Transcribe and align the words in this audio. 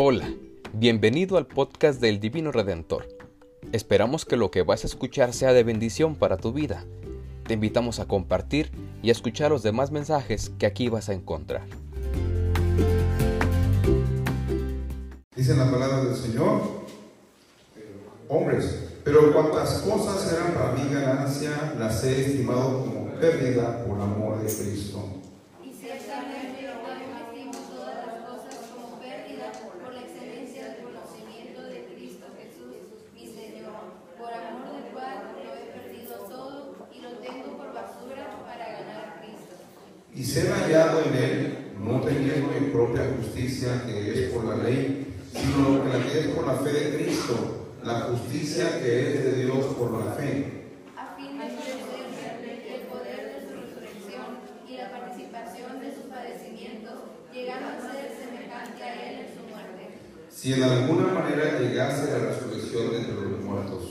Hola, 0.00 0.32
bienvenido 0.74 1.38
al 1.38 1.48
podcast 1.48 2.00
del 2.00 2.20
Divino 2.20 2.52
Redentor. 2.52 3.08
Esperamos 3.72 4.24
que 4.24 4.36
lo 4.36 4.52
que 4.52 4.62
vas 4.62 4.84
a 4.84 4.86
escuchar 4.86 5.32
sea 5.32 5.52
de 5.52 5.64
bendición 5.64 6.14
para 6.14 6.36
tu 6.36 6.52
vida. 6.52 6.84
Te 7.48 7.54
invitamos 7.54 7.98
a 7.98 8.06
compartir 8.06 8.70
y 9.02 9.08
a 9.08 9.10
escuchar 9.10 9.50
los 9.50 9.64
demás 9.64 9.90
mensajes 9.90 10.52
que 10.56 10.66
aquí 10.66 10.88
vas 10.88 11.08
a 11.08 11.14
encontrar. 11.14 11.66
Dice 15.34 15.56
la 15.56 15.68
palabra 15.68 16.04
del 16.04 16.14
Señor, 16.14 16.60
hombres, 18.28 19.00
pero 19.02 19.32
cuantas 19.32 19.80
cosas 19.80 20.32
eran 20.32 20.54
para 20.54 20.74
mí 20.74 20.94
ganancia, 20.94 21.74
las 21.76 22.04
he 22.04 22.24
estimado 22.24 22.84
como 22.84 23.10
pérdida 23.18 23.84
por 23.84 24.00
amor 24.00 24.38
de 24.44 24.44
Cristo. 24.44 25.08
Y 25.60 25.72
ciertamente 25.72 26.62
yo 26.62 26.86
también 26.86 27.10
estimo 27.18 27.50
todas 27.68 28.06
las 28.06 28.22
cosas 28.28 28.70
como 28.72 29.00
pérdida 29.00 29.50
por 29.52 29.92
la 29.94 30.00
excelencia 30.02 30.64
del 30.68 30.82
conocimiento 30.84 31.62
de 31.62 31.94
Cristo 31.94 32.26
Jesús, 32.36 32.76
mi 33.14 33.26
Señor, 33.26 33.96
por 34.18 34.32
amor 34.32 34.72
del 34.74 34.92
cual 34.92 35.34
lo 35.44 35.54
he 35.54 35.72
perdido 35.72 36.14
todo 36.28 36.88
y 36.92 37.00
lo 37.00 37.10
tengo 37.18 37.56
por 37.56 37.72
basura 37.74 38.44
para 38.44 38.64
ganar 38.72 39.04
a 39.04 39.20
Cristo. 39.20 39.56
Y 40.14 40.24
ser 40.24 40.52
hallado 40.52 41.02
en 41.04 41.14
él, 41.14 41.72
no 41.78 42.00
teniendo 42.00 42.48
mi 42.48 42.70
propia 42.70 43.02
justicia 43.58 43.82
que 43.86 44.24
es 44.24 44.32
por 44.32 44.44
la 44.44 44.62
ley, 44.62 45.14
sino 45.32 45.82
que 45.82 45.88
la 45.88 46.04
que 46.04 46.20
es 46.20 46.26
por 46.28 46.46
la 46.46 46.54
fe 46.54 46.72
de 46.72 46.96
Cristo, 46.96 47.66
la 47.82 48.00
justicia 48.02 48.78
que 48.78 49.14
es 49.14 49.24
de 49.24 49.44
Dios 49.44 49.64
por 49.76 49.92
la 49.98 50.12
fe. 50.12 50.68
a 50.96 51.16
fin 51.16 51.38
de 51.38 51.48
conocer 51.48 52.38
el 52.46 52.80
poder 52.86 53.34
de 53.34 53.40
su 53.42 53.54
resurrección 53.58 54.38
y 54.68 54.76
la 54.76 54.90
participación 54.90 55.80
de 55.80 55.92
sus 55.92 56.04
padecimientos, 56.04 56.94
llegando 57.32 57.68
a 57.68 57.80
ser 57.80 58.14
semejante 58.14 58.82
a 58.82 59.10
él 59.10 59.26
en 59.26 59.34
su 59.34 59.42
muerte. 59.50 59.98
Si 60.30 60.52
en 60.52 60.62
alguna 60.62 61.12
manera 61.12 61.58
llegase 61.58 62.12
la 62.12 62.30
resurrección 62.30 62.92
de 62.92 62.98
entre 62.98 63.14
los 63.14 63.40
muertos. 63.40 63.82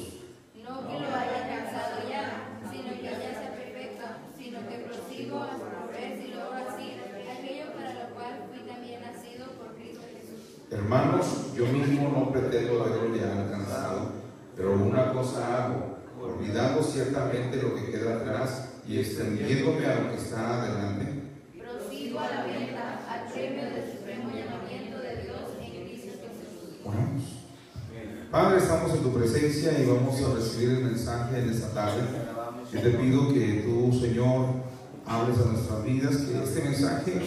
No 0.56 0.88
que 0.88 0.94
lo 0.95 1.08
haya 1.12 1.44
alcanzado 1.44 2.08
ya, 2.08 2.56
sino 2.72 2.95
que 2.95 3.04
ya 3.04 3.20
sea 3.20 3.52
perfecto, 3.52 4.06
sino 4.38 4.60
que 4.70 4.78
prosigo 4.88 5.40
a 5.40 5.92
ver 5.92 6.22
si 6.22 6.32
logro 6.32 6.56
así 6.56 6.98
aquello 7.38 7.73
para 7.73 7.94
lo 7.94 8.16
cual 8.16 8.48
fui 8.50 8.60
también 8.68 9.02
nacido 9.02 9.45
por 9.58 9.76
Cristo 9.76 10.02
Jesús. 10.12 10.64
Hermanos, 10.88 11.54
yo 11.54 11.66
mismo 11.66 12.10
no 12.16 12.32
pretendo 12.32 12.82
haberlo 12.82 13.14
alcanzado, 13.14 14.12
pero 14.56 14.72
una 14.72 15.12
cosa 15.12 15.66
hago, 15.66 15.98
olvidando 16.18 16.82
ciertamente 16.82 17.62
lo 17.62 17.76
que 17.76 17.92
queda 17.92 18.16
atrás 18.16 18.70
y 18.88 19.00
extendiéndome 19.00 19.86
a 19.86 20.00
lo 20.00 20.12
que 20.12 20.16
está 20.16 20.62
adelante, 20.64 21.24
Prosigo 21.60 22.20
a 22.22 22.30
la 22.30 22.48
meta, 22.48 23.02
al 23.06 23.34
premio 23.34 23.66
del 23.66 23.92
supremo 23.92 24.30
llamamiento 24.30 25.00
de 25.00 25.24
Dios 25.24 25.42
en 25.60 25.84
Cristo 25.84 26.20
Jesús. 26.24 26.80
oramos. 26.86 27.24
Padre, 28.32 28.58
estamos 28.58 28.94
en 28.94 29.04
tu 29.04 29.12
presencia 29.12 29.78
y 29.78 29.86
vamos 29.88 30.24
a 30.24 30.36
recibir 30.36 30.70
el 30.70 30.86
mensaje 30.86 31.38
en 31.38 31.50
esta 31.50 31.74
tarde. 31.74 32.02
Yo 32.72 32.82
te 32.82 32.92
pido 32.92 33.34
que 33.34 33.66
tú, 33.66 33.92
Señor, 34.00 34.46
hables 35.06 35.38
a 35.38 35.52
nuestras 35.52 35.84
vidas, 35.84 36.16
que 36.16 36.42
este 36.42 36.62
mensaje 36.62 37.22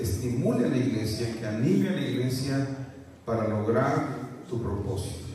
estimule 0.00 0.66
a 0.66 0.68
la 0.68 0.76
iglesia, 0.76 1.34
que 1.36 1.46
anime 1.46 1.88
a 1.88 1.92
la 1.92 2.00
iglesia 2.00 2.66
para 3.26 3.48
lograr 3.48 4.06
tu 4.48 4.62
propósito. 4.62 5.26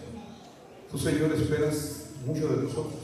Tú, 0.89 0.97
Señor, 0.97 1.33
esperas 1.33 2.11
mucho 2.25 2.47
de 2.47 2.63
nosotros. 2.63 3.01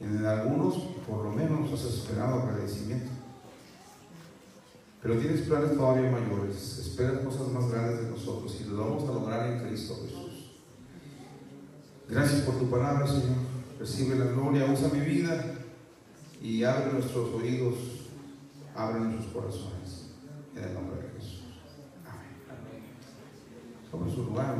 En 0.00 0.24
algunos, 0.24 0.74
por 1.06 1.24
lo 1.24 1.32
menos, 1.32 1.70
nos 1.70 1.80
has 1.80 1.94
esperado 1.94 2.42
agradecimiento. 2.42 3.10
Pero 5.02 5.18
tienes 5.18 5.42
planes 5.42 5.76
todavía 5.76 6.10
mayores. 6.10 6.78
Esperas 6.78 7.20
cosas 7.20 7.48
más 7.48 7.70
grandes 7.70 8.04
de 8.04 8.10
nosotros 8.10 8.58
y 8.60 8.64
lo 8.70 8.78
vamos 8.78 9.08
a 9.08 9.12
lograr 9.12 9.50
en 9.50 9.68
Cristo 9.68 9.96
Jesús. 10.02 10.52
Gracias 12.08 12.40
por 12.42 12.58
tu 12.58 12.70
palabra, 12.70 13.06
Señor. 13.06 13.36
Recibe 13.78 14.16
la 14.16 14.26
gloria, 14.26 14.64
usa 14.66 14.88
mi 14.88 15.00
vida 15.00 15.44
y 16.40 16.64
abre 16.64 16.92
nuestros 16.92 17.34
oídos, 17.34 17.74
abre 18.74 19.00
nuestros 19.00 19.32
corazones. 19.32 20.10
En 20.56 20.64
el 20.64 20.74
nombre 20.74 21.02
de. 21.02 21.04
Amén. 21.04 21.13
Sobre 23.94 24.12
su 24.12 24.24
lugar. 24.24 24.56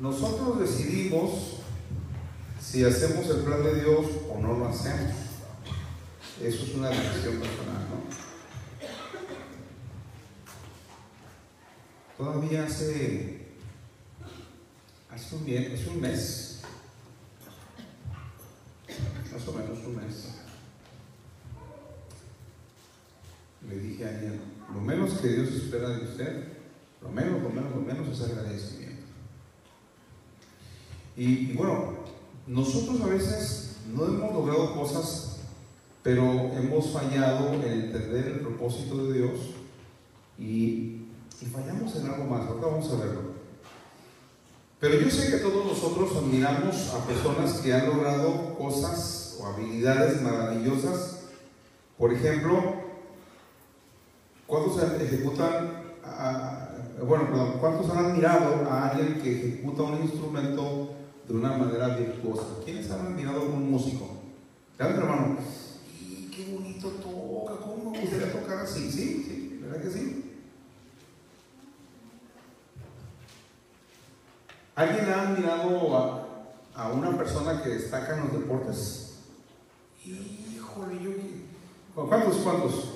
Nosotros 0.00 0.58
decidimos 0.58 1.60
si 2.60 2.84
hacemos 2.84 3.30
el 3.30 3.44
plan 3.44 3.62
de 3.62 3.74
Dios 3.76 4.06
o 4.28 4.40
no 4.40 4.58
lo 4.58 4.66
hacemos. 4.66 5.14
Eso 6.42 6.64
es 6.64 6.74
una 6.74 6.88
decisión 6.88 7.36
personal, 7.38 7.86
¿no? 7.90 8.02
Todavía 12.18 12.64
hace, 12.64 13.50
hace 15.12 15.36
un, 15.36 15.44
bien, 15.44 15.72
hace 15.72 15.90
un 15.90 16.00
mes, 16.00 16.60
más 19.32 19.46
o 19.46 19.52
menos 19.52 19.78
un 19.86 19.94
mes, 19.94 20.28
le 23.74 23.80
dije 23.80 24.04
a 24.04 24.72
lo 24.72 24.80
menos 24.80 25.14
que 25.14 25.28
Dios 25.28 25.48
espera 25.48 25.90
de 25.90 26.04
usted, 26.04 26.48
lo 27.02 27.08
menos, 27.10 27.42
lo 27.42 27.50
menos, 27.50 27.74
lo 27.74 27.80
menos 27.80 28.08
es 28.08 28.20
agradecimiento. 28.22 29.02
Y, 31.16 31.50
y 31.50 31.54
bueno, 31.56 31.94
nosotros 32.46 33.00
a 33.02 33.06
veces 33.06 33.76
no 33.92 34.06
hemos 34.06 34.32
logrado 34.32 34.74
cosas, 34.74 35.38
pero 36.02 36.24
hemos 36.56 36.90
fallado 36.90 37.54
en 37.54 37.62
entender 37.62 38.26
el 38.26 38.40
propósito 38.40 39.06
de 39.06 39.18
Dios 39.18 39.40
y, 40.38 41.06
y 41.40 41.46
fallamos 41.52 41.94
en 41.96 42.06
algo 42.06 42.24
más. 42.24 42.46
Ahorita 42.46 42.66
vamos 42.66 42.90
a 42.90 42.96
verlo. 42.96 43.34
Pero 44.80 45.00
yo 45.00 45.10
sé 45.10 45.30
que 45.30 45.38
todos 45.38 45.64
nosotros 45.64 46.16
admiramos 46.16 46.90
a 46.90 47.06
personas 47.06 47.54
que 47.54 47.72
han 47.72 47.86
logrado 47.86 48.54
cosas 48.58 49.38
o 49.40 49.46
habilidades 49.46 50.20
maravillosas. 50.20 51.20
Por 51.96 52.12
ejemplo, 52.12 52.83
¿cuántos 57.60 57.90
han 57.90 58.06
admirado 58.06 58.70
a 58.70 58.88
alguien 58.88 59.20
que 59.20 59.32
ejecuta 59.32 59.82
un 59.82 60.02
instrumento 60.02 60.94
de 61.26 61.34
una 61.34 61.56
manera 61.56 61.96
virtuosa. 61.96 62.44
¿Quiénes 62.64 62.90
han 62.90 63.06
admirado 63.06 63.40
a 63.40 63.44
un 63.44 63.70
músico? 63.70 64.08
Levanten 64.78 65.04
la 65.04 65.10
mano. 65.10 65.36
¡Y 66.00 66.30
qué 66.30 66.52
bonito 66.52 66.88
toca! 66.88 67.60
¿Cómo 67.60 67.90
me 67.92 68.00
gustaría 68.00 68.32
tocar 68.32 68.58
así? 68.58 68.90
Sí, 68.90 69.24
sí, 69.26 69.60
¿verdad 69.62 69.82
que 69.82 69.90
sí? 69.90 70.20
¿Alguien 74.74 75.08
ha 75.08 75.28
admirado 75.28 75.96
a, 75.96 76.26
a 76.74 76.88
una 76.88 77.16
persona 77.16 77.62
que 77.62 77.70
destaca 77.70 78.16
en 78.16 78.24
los 78.24 78.32
deportes? 78.32 79.20
Híjole, 80.04 81.00
yo. 81.02 81.10
¿Cuántos? 81.94 82.36
¿Cuántos? 82.38 82.93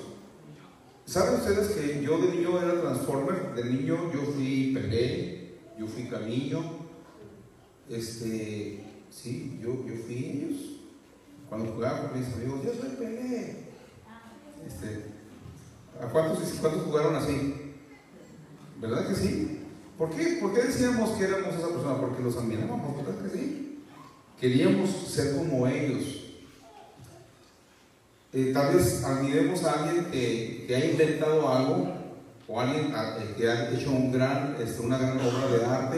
¿Saben 1.09 1.39
ustedes 1.39 1.69
que 1.69 2.03
yo 2.03 2.19
de 2.19 2.35
niño 2.35 2.61
era 2.61 2.81
Transformer? 2.81 3.55
De 3.55 3.63
niño 3.63 4.13
yo 4.13 4.21
fui 4.31 4.71
Pelé, 4.75 5.57
yo 5.79 5.87
fui 5.87 6.03
Camillo, 6.03 6.61
este, 7.89 8.85
sí, 9.09 9.59
yo, 9.59 9.69
yo 9.87 9.95
fui 10.05 10.15
ellos. 10.15 10.61
Cuando 11.49 11.73
jugaba 11.73 12.09
con 12.09 12.19
mis 12.19 12.31
amigos, 12.31 12.59
yo 12.63 12.73
soy 12.79 12.89
Pelé. 12.89 13.55
Este, 14.67 15.05
¿A 15.99 16.05
cuántos, 16.09 16.47
cuántos 16.61 16.83
jugaron 16.83 17.15
así? 17.15 17.73
¿Verdad 18.79 19.07
que 19.07 19.15
sí? 19.15 19.61
¿Por 19.97 20.11
qué? 20.11 20.37
¿Por 20.39 20.53
qué 20.53 20.61
decíamos 20.61 21.17
que 21.17 21.23
éramos 21.23 21.55
esa 21.55 21.69
persona? 21.69 21.99
Porque 21.99 22.21
los 22.21 22.37
admirábamos, 22.37 22.97
¿verdad 22.97 23.19
que 23.23 23.35
sí? 23.35 23.79
Queríamos 24.39 24.91
ser 24.91 25.35
como 25.35 25.65
ellos. 25.65 26.35
Eh, 28.31 28.51
tal 28.53 28.75
vez 28.75 29.03
admiremos 29.03 29.63
a 29.63 29.71
alguien 29.71 30.05
que, 30.11 30.58
que 30.69 30.75
ha 30.75 30.85
inventado 30.85 31.49
algo 31.49 31.87
o 32.47 32.61
alguien 32.61 32.93
a- 32.93 33.17
eh, 33.17 33.33
que 33.35 33.49
ha 33.49 33.71
hecho 33.71 33.89
un 33.89 34.11
gran, 34.11 34.55
este, 34.63 34.81
una 34.85 34.99
gran 34.99 35.17
obra 35.17 35.47
de 35.51 35.65
arte. 35.65 35.97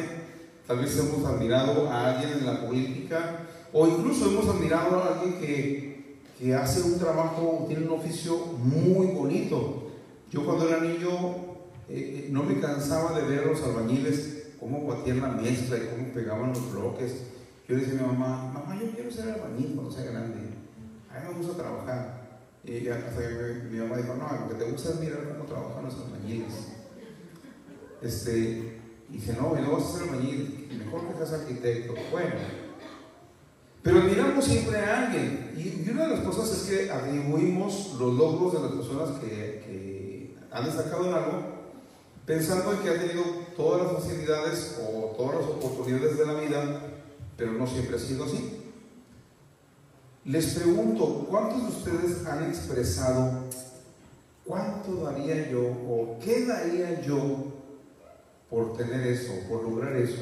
Tal 0.65 0.79
vez 0.79 0.97
hemos 0.97 1.25
admirado 1.25 1.89
a 1.91 2.11
alguien 2.15 2.37
en 2.39 2.45
la 2.45 2.65
política 2.65 3.39
o 3.73 3.85
incluso 3.85 4.31
hemos 4.31 4.47
admirado 4.47 4.95
a 5.03 5.07
alguien 5.19 5.41
que, 5.41 6.21
que 6.39 6.55
hace 6.55 6.83
un 6.83 6.97
trabajo, 6.97 7.65
tiene 7.67 7.85
un 7.85 7.99
oficio 7.99 8.37
muy 8.63 9.07
bonito. 9.07 9.91
Yo 10.31 10.45
cuando 10.45 10.69
era 10.69 10.79
niño 10.79 11.09
eh, 11.89 12.23
eh, 12.23 12.27
no 12.31 12.43
me 12.43 12.57
cansaba 12.61 13.19
de 13.19 13.27
ver 13.27 13.39
a 13.39 13.47
los 13.47 13.61
albañiles 13.63 14.53
cómo 14.57 14.85
batían 14.87 15.19
la 15.19 15.27
mezcla 15.27 15.75
y 15.75 15.87
cómo 15.93 16.13
pegaban 16.13 16.53
los 16.53 16.71
bloques. 16.71 17.11
Yo 17.67 17.75
le 17.75 17.81
decía 17.83 17.99
a 17.99 18.03
mi 18.03 18.13
mamá, 18.17 18.51
mamá, 18.53 18.79
yo 18.81 18.89
quiero 18.91 19.11
ser 19.11 19.31
albañil 19.33 19.73
cuando 19.75 19.91
sea 19.91 20.05
grande. 20.09 20.39
A 21.13 21.19
mí 21.19 21.25
me 21.29 21.37
gusta 21.45 21.61
trabajar. 21.61 22.20
Y 22.63 22.87
hasta 22.89 23.17
que 23.17 23.67
mi, 23.71 23.79
mamá 23.79 23.97
dijo, 23.97 24.13
no, 24.15 24.41
lo 24.41 24.49
que 24.49 24.63
te 24.63 24.71
gusta 24.71 24.89
es 24.89 24.99
mirar 24.99 25.27
cómo 25.29 25.45
trabajan 25.45 25.85
los 25.85 25.95
albañiles. 25.95 26.53
Este, 28.01 28.79
y 29.09 29.13
dije, 29.13 29.33
no, 29.33 29.57
y 29.57 29.61
no 29.61 29.71
vas 29.71 29.83
a 29.83 29.97
ser 29.97 30.09
albañil, 30.09 30.69
mejor 30.77 31.07
que 31.07 31.17
seas 31.17 31.33
arquitecto. 31.33 31.95
Bueno, 32.11 32.35
Pero 33.81 33.99
admiramos 33.99 34.45
siempre 34.45 34.77
a 34.77 35.07
alguien. 35.07 35.53
Y, 35.57 35.89
una 35.89 36.03
de 36.03 36.15
las 36.15 36.19
cosas 36.21 36.51
es 36.51 36.69
que 36.69 36.91
atribuimos 36.91 37.95
los 37.99 38.13
logros 38.13 38.53
de 38.53 38.59
las 38.59 38.71
personas 38.71 39.19
que, 39.19 39.27
que 39.27 40.35
han 40.51 40.65
destacado 40.65 41.07
en 41.07 41.13
algo, 41.13 41.43
pensando 42.25 42.73
en 42.73 42.79
que 42.79 42.89
han 42.89 42.99
tenido 42.99 43.23
todas 43.57 43.81
las 43.81 44.03
facilidades 44.03 44.79
o 44.79 45.15
todas 45.17 45.41
las 45.41 45.45
oportunidades 45.45 46.17
de 46.17 46.25
la 46.25 46.33
vida, 46.35 46.81
pero 47.35 47.53
no 47.53 47.65
siempre 47.65 47.95
ha 47.95 47.99
sido 47.99 48.25
así. 48.25 48.60
Les 50.23 50.53
pregunto, 50.53 51.25
¿cuántos 51.29 51.63
de 51.63 51.69
ustedes 51.69 52.25
han 52.27 52.43
expresado 52.43 53.39
cuánto 54.45 55.03
daría 55.03 55.49
yo 55.49 55.61
o 55.61 56.19
qué 56.23 56.45
daría 56.45 57.01
yo 57.01 57.45
por 58.47 58.77
tener 58.77 59.07
eso, 59.07 59.33
por 59.49 59.63
lograr 59.63 59.95
eso? 59.95 60.21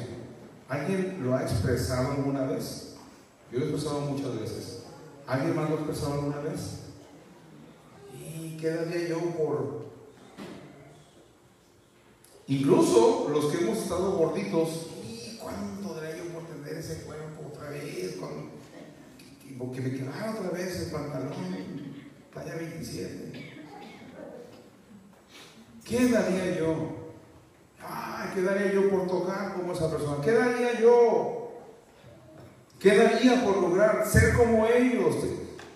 ¿Alguien 0.70 1.18
lo 1.22 1.36
ha 1.36 1.42
expresado 1.42 2.12
alguna 2.12 2.44
vez? 2.44 2.94
Yo 3.52 3.58
lo 3.58 3.66
he 3.66 3.68
expresado 3.68 4.00
muchas 4.00 4.40
veces. 4.40 4.84
¿Alguien 5.26 5.54
más 5.54 5.68
lo 5.68 5.76
ha 5.76 5.80
expresado 5.80 6.14
alguna 6.14 6.38
vez? 6.38 6.60
¿Y 8.18 8.56
qué 8.56 8.70
daría 8.70 9.08
yo 9.08 9.18
por... 9.36 9.90
Incluso 12.46 13.28
los 13.28 13.52
que 13.52 13.58
hemos 13.58 13.78
estado 13.78 14.12
gorditos, 14.12 14.86
¿y 15.06 15.36
cuánto 15.36 15.94
daría 15.94 16.24
yo 16.24 16.32
por 16.32 16.44
tener 16.44 16.78
ese 16.78 17.02
cuerpo 17.02 17.48
otra 17.52 17.68
vez? 17.68 18.16
Que 19.58 19.80
me 19.80 19.92
quedara 19.92 20.30
otra 20.30 20.50
vez 20.50 20.80
el 20.80 20.90
pantalón, 20.90 21.32
talla 22.32 22.54
27. 22.56 23.50
¿Qué 25.84 26.08
daría 26.08 26.58
yo? 26.58 26.74
Ay, 27.82 28.30
¿qué 28.34 28.42
daría 28.42 28.72
yo 28.72 28.90
por 28.90 29.06
tocar 29.06 29.54
como 29.54 29.72
esa 29.72 29.90
persona? 29.90 30.22
¿Qué 30.24 30.32
daría 30.32 30.80
yo? 30.80 31.52
¿Qué 32.78 32.96
daría 32.96 33.44
por 33.44 33.58
lograr 33.58 34.06
ser 34.06 34.34
como 34.34 34.66
ellos? 34.66 35.16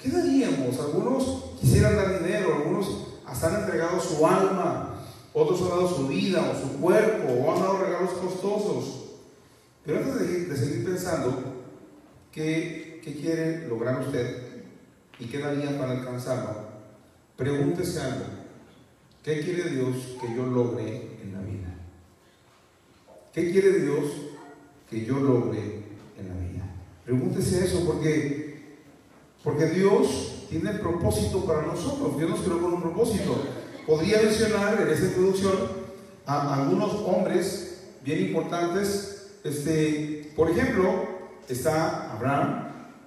¿Qué 0.03 0.09
daríamos? 0.09 0.79
Algunos 0.79 1.57
quisieran 1.61 1.97
dar 1.97 2.23
dinero, 2.23 2.55
algunos 2.55 3.09
hasta 3.27 3.49
han 3.49 3.65
entregado 3.65 4.01
su 4.01 4.27
alma, 4.27 5.05
otros 5.33 5.61
han 5.63 5.69
dado 5.69 5.89
su 5.89 6.09
vida 6.09 6.51
o 6.51 6.61
su 6.61 6.81
cuerpo, 6.81 7.33
o 7.33 7.53
han 7.53 7.61
dado 7.61 7.79
regalos 7.79 8.11
costosos. 8.13 9.05
Pero 9.85 9.99
antes 9.99 10.19
de, 10.19 10.47
de 10.47 10.57
seguir 10.57 10.85
pensando, 10.85 11.43
que 12.33 12.84
¿Qué 13.05 13.13
quiere 13.13 13.69
lograr 13.69 14.01
usted 14.01 14.63
y 15.19 15.27
qué 15.27 15.39
daría 15.39 15.79
para 15.79 15.93
alcanzarlo? 15.93 16.69
Pregúntese 17.37 18.01
algo. 18.01 18.25
¿Qué 19.23 19.41
quiere 19.43 19.69
Dios 19.69 20.17
que 20.19 20.35
yo 20.35 20.47
logre 20.47 21.19
en 21.23 21.35
la 21.35 21.41
vida? 21.41 21.75
¿Qué 23.35 23.53
quiere 23.53 23.81
Dios 23.81 24.05
que 24.89 25.05
yo 25.05 25.21
logre 25.21 25.83
en 26.19 26.29
la 26.29 26.35
vida? 26.35 26.65
Pregúntese 27.05 27.67
eso 27.67 27.85
porque, 27.85 28.79
porque 29.43 29.67
Dios 29.67 30.47
tiene 30.49 30.71
propósito 30.73 31.45
para 31.45 31.61
nosotros. 31.61 32.17
Dios 32.17 32.31
nos 32.31 32.41
creó 32.41 32.63
con 32.63 32.73
un 32.73 32.81
propósito. 32.81 33.37
Podría 33.87 34.23
mencionar 34.23 34.81
en 34.81 34.89
esta 34.89 35.05
introducción 35.05 35.55
a 36.25 36.55
algunos 36.55 36.95
hombres 36.95 37.83
bien 38.03 38.29
importantes. 38.29 39.33
Este, 39.45 40.33
por 40.35 40.51
ejemplo, 40.51 41.07
está 41.47 42.11
Abraham, 42.13 42.64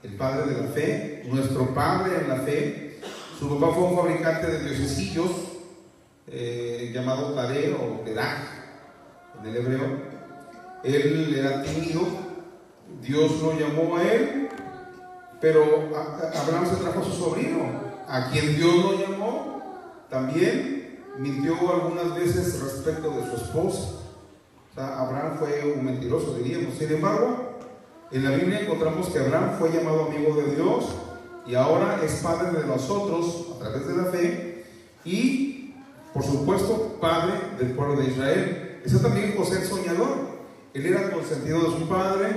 el 0.07 0.15
padre 0.15 0.53
de 0.53 0.61
la 0.61 0.67
fe, 0.69 1.23
nuestro 1.25 1.73
padre 1.73 2.21
en 2.21 2.29
la 2.29 2.37
fe. 2.37 2.99
Su 3.37 3.49
papá 3.49 3.73
fue 3.73 3.83
un 3.83 3.95
fabricante 3.95 4.47
de 4.47 4.63
diosecillos 4.63 5.29
eh, 6.27 6.91
llamado 6.93 7.33
Tadeo 7.33 7.75
o 7.75 8.05
Teraj 8.05 8.37
en 9.39 9.49
el 9.49 9.55
hebreo. 9.57 10.17
Él 10.83 11.35
era 11.37 11.61
tímido, 11.61 12.01
Dios 13.01 13.41
lo 13.41 13.59
llamó 13.59 13.97
a 13.97 14.03
él, 14.03 14.49
pero 15.41 15.89
Abraham 16.35 16.65
se 16.69 16.81
trajo 16.81 17.01
a 17.01 17.03
su 17.03 17.11
sobrino, 17.11 17.65
a 18.07 18.29
quien 18.31 18.55
Dios 18.55 18.75
lo 18.75 18.99
llamó, 18.99 20.05
también 20.09 21.03
mintió 21.17 21.55
algunas 21.69 22.15
veces 22.15 22.61
respecto 22.61 23.11
de 23.11 23.29
su 23.29 23.35
esposa. 23.35 23.89
O 24.71 24.75
sea, 24.75 24.99
Abraham 24.99 25.37
fue 25.37 25.73
un 25.75 25.83
mentiroso, 25.83 26.35
diríamos. 26.35 26.75
Sin 26.77 26.91
embargo, 26.91 27.46
en 28.11 28.23
la 28.23 28.31
Biblia 28.31 28.61
encontramos 28.61 29.07
que 29.09 29.19
Abraham 29.19 29.55
fue 29.59 29.71
llamado 29.71 30.05
amigo 30.05 30.35
de 30.35 30.55
Dios 30.55 30.85
y 31.45 31.55
ahora 31.55 31.99
es 32.03 32.13
padre 32.23 32.57
de 32.57 32.65
nosotros 32.65 33.47
a 33.55 33.59
través 33.59 33.87
de 33.87 33.97
la 33.97 34.05
fe 34.05 34.65
y, 35.03 35.73
por 36.13 36.23
supuesto, 36.23 36.97
padre 37.01 37.33
del 37.59 37.71
pueblo 37.71 37.97
de 37.97 38.07
Israel. 38.07 38.79
Está 38.83 39.01
también 39.01 39.35
José 39.37 39.59
el 39.61 39.67
soñador. 39.67 40.37
Él 40.73 40.85
era 40.85 41.11
consentido 41.11 41.59
de 41.59 41.79
su 41.79 41.89
padre, 41.89 42.27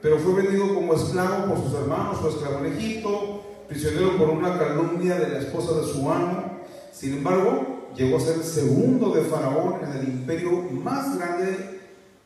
pero 0.00 0.18
fue 0.18 0.42
vendido 0.42 0.74
como 0.74 0.94
esclavo 0.94 1.46
por 1.46 1.64
sus 1.64 1.74
hermanos, 1.74 2.20
su 2.20 2.28
esclavo 2.28 2.64
en 2.64 2.72
Egipto, 2.72 3.42
prisionero 3.68 4.16
por 4.16 4.30
una 4.30 4.58
calumnia 4.58 5.16
de 5.16 5.28
la 5.28 5.38
esposa 5.40 5.78
de 5.80 5.86
su 5.86 6.10
amo. 6.10 6.58
Sin 6.92 7.18
embargo, 7.18 7.90
llegó 7.94 8.16
a 8.16 8.20
ser 8.20 8.42
segundo 8.42 9.10
de 9.10 9.22
Faraón 9.22 9.80
en 9.82 9.92
el 9.98 10.08
imperio 10.08 10.62
más 10.72 11.18
grande 11.18 11.80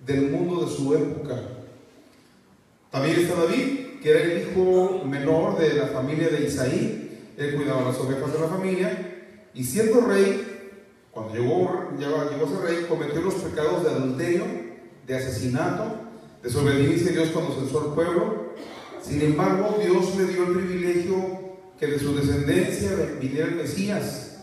del 0.05 0.31
mundo 0.31 0.65
de 0.65 0.71
su 0.71 0.95
época. 0.95 1.37
También 2.93 3.21
está 3.21 3.35
David, 3.37 4.01
que 4.03 4.11
era 4.11 4.21
el 4.21 4.43
hijo 4.43 5.03
menor 5.07 5.59
de 5.59 5.73
la 5.73 5.87
familia 5.87 6.29
de 6.29 6.45
Isaí. 6.47 7.33
Él 7.39 7.55
cuidaba 7.55 7.89
las 7.89 7.99
ovejas 7.99 8.31
de 8.31 8.39
la 8.39 8.49
familia. 8.49 9.25
Y 9.55 9.65
siendo 9.65 10.03
rey, 10.03 10.77
cuando 11.11 11.35
llegó, 11.35 11.89
llegó, 11.99 12.17
a 12.21 12.29
ser 12.29 12.61
rey, 12.61 12.87
cometió 12.87 13.23
los 13.23 13.35
pecados 13.35 13.83
de 13.83 13.91
adulterio, 13.91 14.45
de 15.07 15.17
asesinato, 15.17 16.03
desobediencia 16.43 17.11
a 17.11 17.15
Dios 17.15 17.29
cuando 17.31 17.55
censó 17.55 17.81
al 17.81 17.95
pueblo. 17.95 18.53
Sin 19.03 19.23
embargo, 19.23 19.79
Dios 19.83 20.15
le 20.17 20.27
dio 20.27 20.45
el 20.45 20.53
privilegio 20.53 21.17
que 21.81 21.87
de 21.87 21.99
su 21.99 22.15
descendencia 22.15 22.91
viniera 23.19 23.47
el 23.47 23.55
Mesías. 23.55 24.37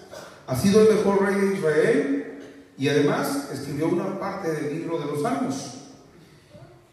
Ha 0.47 0.55
sido 0.55 0.81
el 0.81 0.95
mejor 0.95 1.23
rey 1.23 1.39
de 1.39 1.55
Israel 1.55 2.39
y 2.79 2.89
además 2.89 3.51
escribió 3.53 3.89
una 3.89 4.19
parte 4.19 4.51
del 4.51 4.73
libro 4.73 4.97
de 4.97 5.05
los 5.05 5.21
Salmos. 5.21 5.78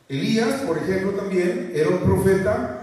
Elías, 0.08 0.60
por 0.62 0.78
ejemplo, 0.78 1.12
también 1.12 1.72
era 1.74 1.88
un 1.88 1.98
profeta 1.98 2.76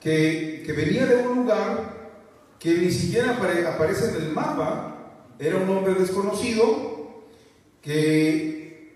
que, 0.00 0.64
venía 0.76 1.06
de 1.06 1.16
un 1.16 1.38
lugar 1.38 2.10
que 2.58 2.74
ni 2.74 2.90
siquiera 2.90 3.38
aparece 3.74 4.10
en 4.10 4.16
el 4.16 4.32
mapa, 4.32 4.96
era 5.38 5.56
un 5.56 5.68
hombre 5.70 5.94
desconocido, 5.94 7.24
que 7.80 8.94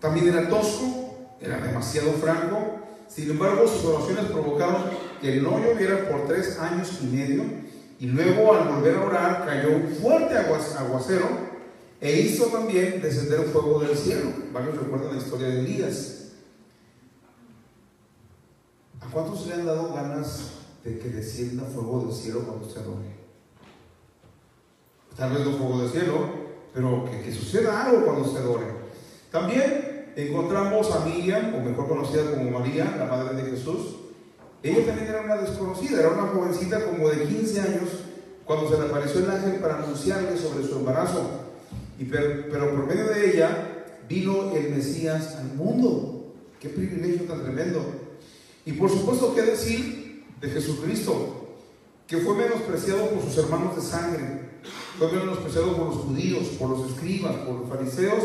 también 0.00 0.28
era 0.28 0.48
tosco, 0.48 1.36
era 1.40 1.58
demasiado 1.58 2.12
franco, 2.12 2.80
sin 3.06 3.30
embargo 3.30 3.68
sus 3.68 3.84
oraciones 3.84 4.24
provocaron 4.26 4.84
que 5.20 5.36
no 5.36 5.58
lloviera 5.58 6.08
por 6.08 6.26
tres 6.26 6.58
años 6.58 6.98
y 7.02 7.06
medio, 7.06 7.44
y 7.98 8.06
luego 8.06 8.54
al 8.54 8.68
volver 8.68 8.96
a 8.96 9.02
orar 9.02 9.46
cayó 9.46 9.76
un 9.76 9.88
fuerte 9.88 10.36
aguacero 10.36 11.28
e 12.00 12.20
hizo 12.20 12.46
también 12.46 13.00
descender 13.00 13.40
fuego 13.44 13.80
del 13.80 13.96
cielo. 13.96 14.30
Varios 14.52 14.76
recuerdan 14.76 15.16
la 15.16 15.22
historia 15.22 15.48
de 15.48 15.60
Elías. 15.60 16.25
¿A 19.06 19.10
cuántos 19.10 19.46
le 19.46 19.54
han 19.54 19.66
dado 19.66 19.94
ganas 19.94 20.50
de 20.82 20.98
que 20.98 21.08
descienda 21.08 21.62
fuego 21.64 22.06
del 22.06 22.12
cielo 22.12 22.40
cuando 22.40 22.68
se 22.68 22.80
adore? 22.80 23.06
Tal 25.16 25.32
vez 25.32 25.46
no 25.46 25.52
fuego 25.52 25.82
del 25.82 25.90
cielo, 25.90 26.28
pero 26.74 27.04
que, 27.04 27.32
suceda 27.32 27.84
algo 27.84 28.04
cuando 28.04 28.28
se 28.28 28.38
adore. 28.38 28.66
También 29.30 30.12
encontramos 30.16 30.90
a 30.90 31.04
Miriam, 31.04 31.54
o 31.54 31.60
mejor 31.60 31.88
conocida 31.88 32.32
como 32.32 32.58
María, 32.58 32.96
la 32.98 33.04
madre 33.06 33.40
de 33.42 33.50
Jesús. 33.52 33.96
Ella 34.62 34.84
también 34.84 35.08
era 35.08 35.22
una 35.22 35.36
desconocida, 35.36 36.00
era 36.00 36.08
una 36.08 36.26
jovencita 36.26 36.84
como 36.86 37.08
de 37.08 37.26
15 37.26 37.60
años 37.60 37.88
cuando 38.44 38.68
se 38.68 38.80
le 38.80 38.88
apareció 38.88 39.20
el 39.20 39.30
ángel 39.30 39.60
para 39.60 39.84
anunciarle 39.84 40.36
sobre 40.36 40.66
su 40.66 40.78
embarazo. 40.78 41.30
Y 41.98 42.06
pero 42.06 42.70
por 42.74 42.86
medio 42.86 43.06
de 43.06 43.30
ella 43.30 43.86
vino 44.08 44.52
el 44.52 44.74
Mesías 44.74 45.36
al 45.36 45.54
mundo. 45.54 46.34
Qué 46.58 46.70
privilegio 46.70 47.26
tan 47.26 47.42
tremendo. 47.42 48.05
Y 48.66 48.72
por 48.72 48.90
supuesto, 48.90 49.32
¿qué 49.32 49.42
decir 49.42 50.24
de 50.40 50.50
Jesucristo? 50.50 51.54
Que 52.08 52.18
fue 52.18 52.34
menospreciado 52.34 53.10
por 53.10 53.22
sus 53.22 53.38
hermanos 53.38 53.76
de 53.76 53.82
sangre, 53.82 54.40
fue 54.98 55.10
menospreciado 55.12 55.76
por 55.76 55.86
los 55.86 55.96
judíos, 55.98 56.48
por 56.58 56.70
los 56.70 56.90
escribas, 56.90 57.36
por 57.46 57.60
los 57.60 57.68
fariseos 57.68 58.24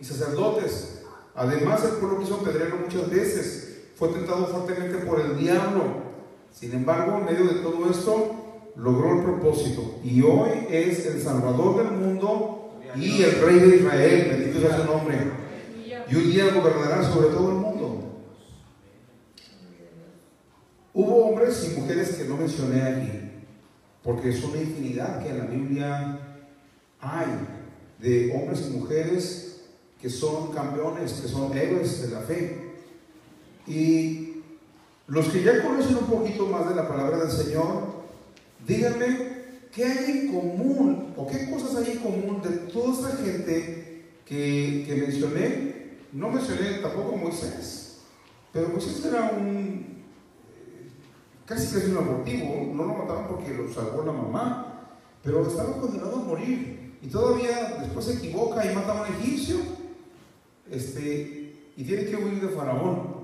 y 0.00 0.04
sacerdotes. 0.04 1.00
Además, 1.34 1.84
el 1.84 1.98
pueblo 1.98 2.20
quiso 2.20 2.36
apedrearlo 2.36 2.76
muchas 2.76 3.10
veces, 3.10 3.82
fue 3.96 4.08
tentado 4.10 4.46
fuertemente 4.46 4.98
por 4.98 5.20
el 5.20 5.36
diablo. 5.36 5.82
Sin 6.52 6.72
embargo, 6.72 7.18
en 7.18 7.24
medio 7.24 7.52
de 7.52 7.60
todo 7.60 7.90
esto, 7.90 8.70
logró 8.76 9.18
el 9.18 9.24
propósito. 9.24 9.96
Y 10.04 10.22
hoy 10.22 10.50
es 10.70 11.04
el 11.06 11.20
Salvador 11.20 11.78
del 11.78 11.92
mundo 11.98 12.74
y 12.94 13.22
el 13.22 13.40
Rey 13.40 13.58
de 13.58 13.76
Israel, 13.76 14.28
bendito 14.30 14.60
sea 14.60 14.78
su 14.78 14.84
nombre. 14.84 15.18
Y 16.08 16.14
un 16.14 16.30
día 16.30 16.54
gobernará 16.54 17.02
sobre 17.10 17.28
todo 17.30 17.48
el 17.48 17.54
mundo. 17.54 17.69
Hubo 20.92 21.26
hombres 21.26 21.70
y 21.70 21.80
mujeres 21.80 22.16
que 22.16 22.24
no 22.24 22.36
mencioné 22.36 22.82
aquí, 22.82 23.10
porque 24.02 24.30
es 24.30 24.42
una 24.42 24.60
infinidad 24.60 25.22
que 25.22 25.30
en 25.30 25.38
la 25.38 25.44
Biblia 25.44 26.18
hay 27.00 27.26
de 28.00 28.32
hombres 28.34 28.66
y 28.66 28.76
mujeres 28.76 29.60
que 30.00 30.10
son 30.10 30.52
campeones, 30.52 31.12
que 31.12 31.28
son 31.28 31.56
héroes 31.56 32.02
de 32.02 32.14
la 32.14 32.20
fe. 32.20 32.72
Y 33.66 34.26
Los 35.06 35.26
que 35.28 35.42
ya 35.42 35.60
conocen 35.62 35.96
un 35.96 36.06
poquito 36.06 36.46
más 36.46 36.68
de 36.68 36.74
la 36.76 36.88
palabra 36.88 37.18
del 37.18 37.30
Señor, 37.30 37.82
díganme 38.66 39.40
qué 39.72 39.84
hay 39.84 40.10
en 40.10 40.32
común 40.32 41.14
o 41.16 41.26
qué 41.26 41.50
cosas 41.50 41.76
hay 41.76 41.92
en 41.92 41.98
común 41.98 42.40
de 42.42 42.50
toda 42.72 42.92
esta 42.92 43.22
gente 43.22 44.04
que, 44.24 44.84
que 44.86 44.94
mencioné. 44.94 45.98
No 46.12 46.30
mencioné 46.30 46.78
tampoco 46.82 47.16
Moisés, 47.16 47.98
pero 48.52 48.68
Moisés 48.68 49.04
era 49.04 49.32
un 49.36 49.69
casi 51.50 51.74
casi 51.74 51.90
un 51.90 51.96
abortivo, 51.96 52.72
no 52.72 52.84
lo 52.84 52.94
mataban 52.94 53.26
porque 53.26 53.52
lo 53.52 53.68
salvó 53.74 54.04
la 54.04 54.12
mamá, 54.12 54.88
pero 55.20 55.44
estaba 55.44 55.76
condenado 55.78 56.14
a 56.14 56.24
morir. 56.24 56.96
Y 57.02 57.08
todavía 57.08 57.78
después 57.80 58.06
se 58.06 58.14
equivoca 58.14 58.64
y 58.64 58.72
mata 58.72 58.92
a 58.92 59.02
un 59.02 59.14
egipcio 59.14 59.56
este, 60.70 61.72
y 61.76 61.84
tiene 61.84 62.04
que 62.04 62.14
huir 62.14 62.40
de 62.40 62.54
Faraón. 62.54 63.20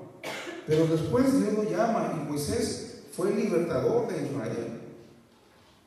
Pero 0.66 0.88
después 0.88 1.40
Dios 1.40 1.54
lo 1.54 1.70
llama 1.70 2.14
y 2.16 2.28
Moisés 2.28 3.04
fue 3.12 3.30
el 3.30 3.36
libertador 3.36 4.08
de 4.08 4.26
Israel. 4.26 4.80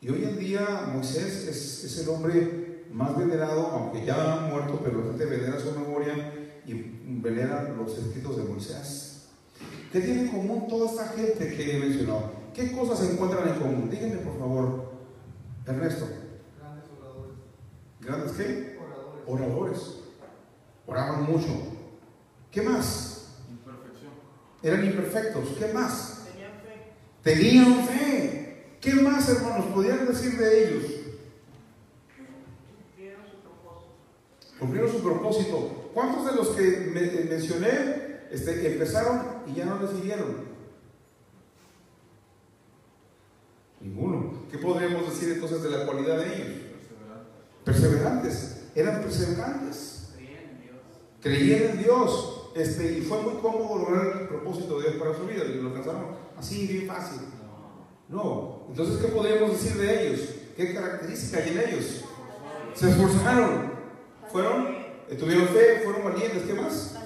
Y 0.01 0.10
hoy 0.10 0.24
en 0.24 0.39
día 0.39 0.89
Moisés 0.93 1.46
es, 1.46 1.84
es 1.84 2.00
el 2.00 2.10
hombre 2.10 2.86
más 2.93 3.17
venerado, 3.17 3.67
aunque 3.67 4.05
ya 4.05 4.34
ha 4.34 4.48
muerto, 4.48 4.79
pero 4.81 5.00
la 5.00 5.10
gente 5.10 5.25
venera 5.25 5.60
su 5.60 5.77
memoria 5.77 6.34
y 6.65 6.74
venera 7.19 7.75
los 7.77 7.98
escritos 7.98 8.38
de 8.38 8.43
Moisés. 8.43 9.09
¿Qué 9.91 10.01
tiene 10.01 10.22
en 10.22 10.27
común 10.29 10.67
toda 10.67 10.89
esta 10.89 11.08
gente 11.10 11.55
que 11.55 11.75
he 11.75 11.79
mencionado? 11.79 12.31
¿Qué 12.53 12.72
cosas 12.72 13.00
se 13.00 13.13
encuentran 13.13 13.48
en 13.50 13.55
común? 13.60 13.89
Díganme 13.89 14.17
por 14.17 14.38
favor, 14.38 14.91
Ernesto. 15.65 16.08
Grandes 16.60 16.86
oradores. 17.00 17.36
¿Grandes 18.01 18.31
qué? 18.34 18.77
Oradores. 18.79 19.24
Oradores. 19.27 19.96
Oraban 20.86 21.24
mucho. 21.24 21.48
¿Qué 22.51 22.62
más? 22.62 23.36
Imperfección. 23.50 24.12
Eran 24.63 24.86
imperfectos. 24.86 25.50
¿Qué 25.58 25.74
más? 25.74 26.25
Tenían 26.34 26.51
fe. 26.62 26.93
Tenían 27.24 27.86
fe. 27.88 28.75
¿Qué 28.81 28.93
más, 28.96 29.27
hermanos, 29.29 29.65
podían 29.74 30.08
decir 30.08 30.38
de 30.38 30.63
ellos? 30.69 30.84
Cumplieron 32.88 33.22
su 33.25 33.38
propósito. 33.41 33.91
Cumplieron 34.60 34.91
su 34.91 35.03
propósito. 35.03 35.91
¿Cuántos 35.93 36.25
de 36.27 36.36
los 36.36 36.50
que 36.50 36.91
me- 36.93 37.29
mencioné 37.29 38.10
este, 38.31 38.72
empezaron 38.74 39.38
y 39.50 39.56
ya 39.56 39.65
no 39.65 39.79
les 39.79 39.91
siguieron? 39.91 40.50
Ninguno. 43.82 44.34
¿Qué 44.51 44.58
podríamos 44.58 45.10
decir 45.10 45.34
entonces 45.34 45.63
de 45.63 45.70
la 45.70 45.86
cualidad 45.86 46.18
de 46.18 46.36
ellos? 46.36 46.58
Perseverantes. 47.63 48.68
Eran 48.75 49.01
perseverantes. 49.01 50.10
Creían 51.22 51.62
en 51.62 51.72
Dios. 51.72 51.72
En 51.72 51.84
Dios. 51.84 52.36
Este, 52.56 52.98
y 52.98 53.01
fue 53.01 53.22
muy 53.22 53.41
cómodo 53.41 53.79
lograr 53.79 54.22
el 54.22 54.27
propósito 54.27 54.79
de 54.79 54.89
Dios 54.89 55.01
para 55.01 55.15
su 55.15 55.25
vida. 55.25 55.46
Y 55.46 55.62
lo 55.62 55.70
alcanzaron 55.70 56.06
así, 56.38 56.68
bien 56.68 56.88
fácil. 56.88 57.22
No. 58.10 58.65
Entonces, 58.70 58.98
¿qué 58.98 59.08
podríamos 59.08 59.51
decir 59.51 59.77
de 59.77 60.08
ellos? 60.08 60.29
¿Qué 60.58 60.74
características 60.74 61.41
hay 61.41 61.51
en 61.51 61.60
ellos? 61.60 62.03
Se 62.74 62.89
esforzaron. 62.89 63.72
Fueron, 64.32 64.75
tuvieron 65.18 65.48
fe, 65.48 65.82
fueron 65.84 66.03
valientes. 66.03 66.44
¿Qué 66.44 66.53
más? 66.53 66.99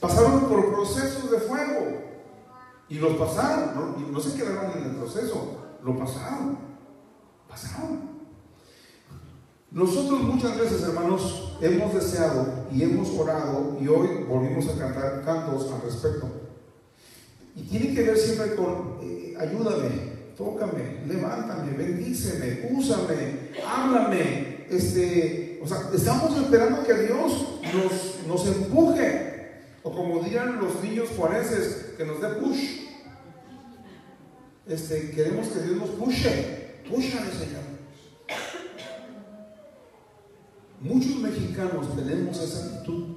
Pasaron 0.00 0.48
por 0.48 0.72
procesos. 0.72 1.30
De 1.30 1.38
fuego. 1.38 2.00
Y 2.88 2.94
los 2.96 3.16
pasaron. 3.16 3.74
No, 3.74 4.00
y 4.00 4.10
no 4.10 4.20
se 4.20 4.36
quedaron 4.36 4.72
en 4.78 4.90
el 4.90 4.96
proceso. 4.96 5.58
Lo 5.84 5.96
pasaron. 5.96 6.58
Pasaron. 7.48 8.10
Nosotros 9.70 10.22
muchas 10.22 10.58
veces, 10.58 10.82
hermanos, 10.82 11.56
hemos 11.60 11.94
deseado 11.94 12.66
y 12.72 12.82
hemos 12.82 13.08
orado 13.10 13.78
y 13.80 13.86
hoy 13.86 14.24
volvimos 14.28 14.66
a 14.68 14.76
cantar 14.76 15.22
cantos 15.24 15.70
al 15.70 15.82
respecto. 15.82 16.28
Y 17.54 17.62
tiene 17.62 17.94
que 17.94 18.02
ver 18.02 18.18
siempre 18.18 18.56
con, 18.56 18.98
eh, 19.00 19.36
ayúdame, 19.38 20.32
tócame, 20.36 21.04
levántame, 21.06 21.72
bendíceme, 21.76 22.68
úsame, 22.72 23.50
háblame. 23.64 24.66
Este, 24.68 25.60
o 25.62 25.68
sea, 25.68 25.88
estamos 25.94 26.36
esperando 26.36 26.82
que 26.82 26.94
Dios 26.94 27.60
nos, 27.72 28.26
nos 28.26 28.46
empuje. 28.48 29.29
O 29.82 29.90
como 29.90 30.22
dirían 30.22 30.60
los 30.60 30.82
niños 30.82 31.08
juarenses, 31.16 31.94
que 31.96 32.04
nos 32.04 32.20
dé 32.20 32.28
push. 32.28 32.80
Este, 34.66 35.10
queremos 35.10 35.48
que 35.48 35.60
Dios 35.60 35.76
nos 35.76 35.90
pushe. 35.90 36.80
Púchame, 36.88 37.30
Señor. 37.30 37.70
Muchos 40.80 41.16
mexicanos 41.16 41.94
tenemos 41.96 42.40
esa 42.40 42.66
actitud. 42.66 43.16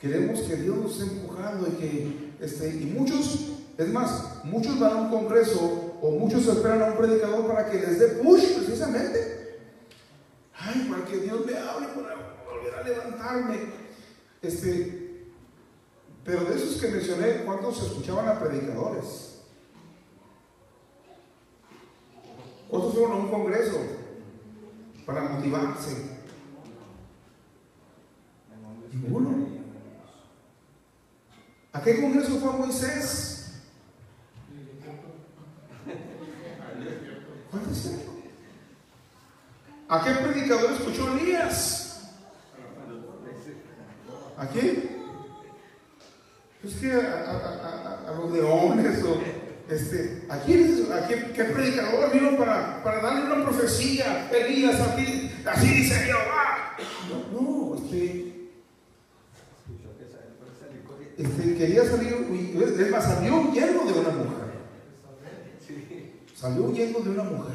Queremos 0.00 0.40
que 0.40 0.56
Dios 0.56 0.76
nos 0.76 0.92
esté 1.00 1.14
empujando 1.14 1.68
y 1.68 1.72
que 1.72 2.30
este, 2.40 2.68
y 2.68 2.86
muchos, 2.96 3.52
es 3.76 3.88
más, 3.88 4.44
muchos 4.44 4.78
van 4.80 4.92
a 4.92 4.96
un 4.96 5.10
congreso 5.10 5.98
o 6.00 6.10
muchos 6.12 6.46
esperan 6.46 6.82
a 6.82 6.86
un 6.86 6.96
predicador 6.96 7.46
para 7.46 7.70
que 7.70 7.78
les 7.78 7.98
dé 7.98 8.06
push 8.22 8.54
precisamente. 8.54 9.58
Ay, 10.54 10.88
para 10.90 11.04
que 11.04 11.18
Dios 11.18 11.44
me 11.44 11.56
hable, 11.56 11.86
para 11.88 12.16
volver 12.50 12.74
a 12.74 12.82
levantarme. 12.82 13.56
Este, 14.40 15.09
pero 16.24 16.44
de 16.44 16.54
esos 16.54 16.80
que 16.80 16.88
mencioné, 16.88 17.44
¿cuántos 17.44 17.82
escuchaban 17.82 18.28
a 18.28 18.38
predicadores? 18.38 19.40
¿Cuántos 22.68 22.94
fueron 22.94 23.12
a 23.12 23.16
un 23.16 23.30
congreso 23.30 23.78
para 25.06 25.22
motivarse? 25.22 26.18
Ninguno. 28.92 29.48
¿A 31.72 31.82
qué 31.82 32.00
congreso 32.00 32.38
fue 32.38 32.52
Moisés? 32.52 33.52
¿Cuál 37.50 37.62
es 37.70 37.78
cierto? 37.78 38.10
¿A 39.88 40.04
qué 40.04 40.10
predicador 40.12 40.72
escuchó 40.72 41.16
Elías? 41.16 42.12
¿A 44.36 44.46
quién? 44.48 44.99
Pues 46.62 46.74
que 46.74 46.92
a, 46.92 48.12
los 48.18 48.32
leones 48.32 49.02
o 49.02 49.18
este, 49.68 50.24
¿a 50.28 50.38
quién, 50.40 50.86
a 50.92 51.06
qué, 51.06 51.44
predicador 51.44 52.12
vino 52.12 52.36
para, 52.36 52.82
darle 53.00 53.32
una 53.32 53.44
profecía? 53.44 54.28
Elías, 54.30 54.80
aquí, 54.80 55.30
así 55.46 55.68
dice 55.68 55.94
Jehová. 55.94 56.76
No, 57.32 57.40
no, 57.40 57.74
este, 57.76 58.50
este, 61.16 61.54
quería 61.56 61.84
salir, 61.84 62.12
es 62.78 62.90
más, 62.90 63.04
salió 63.04 63.36
huyendo 63.36 63.84
de 63.84 64.00
una 64.00 64.08
mujer. 64.10 64.50
Salió 66.34 66.64
huyendo 66.64 67.00
de 67.00 67.10
una 67.10 67.22
mujer. 67.22 67.54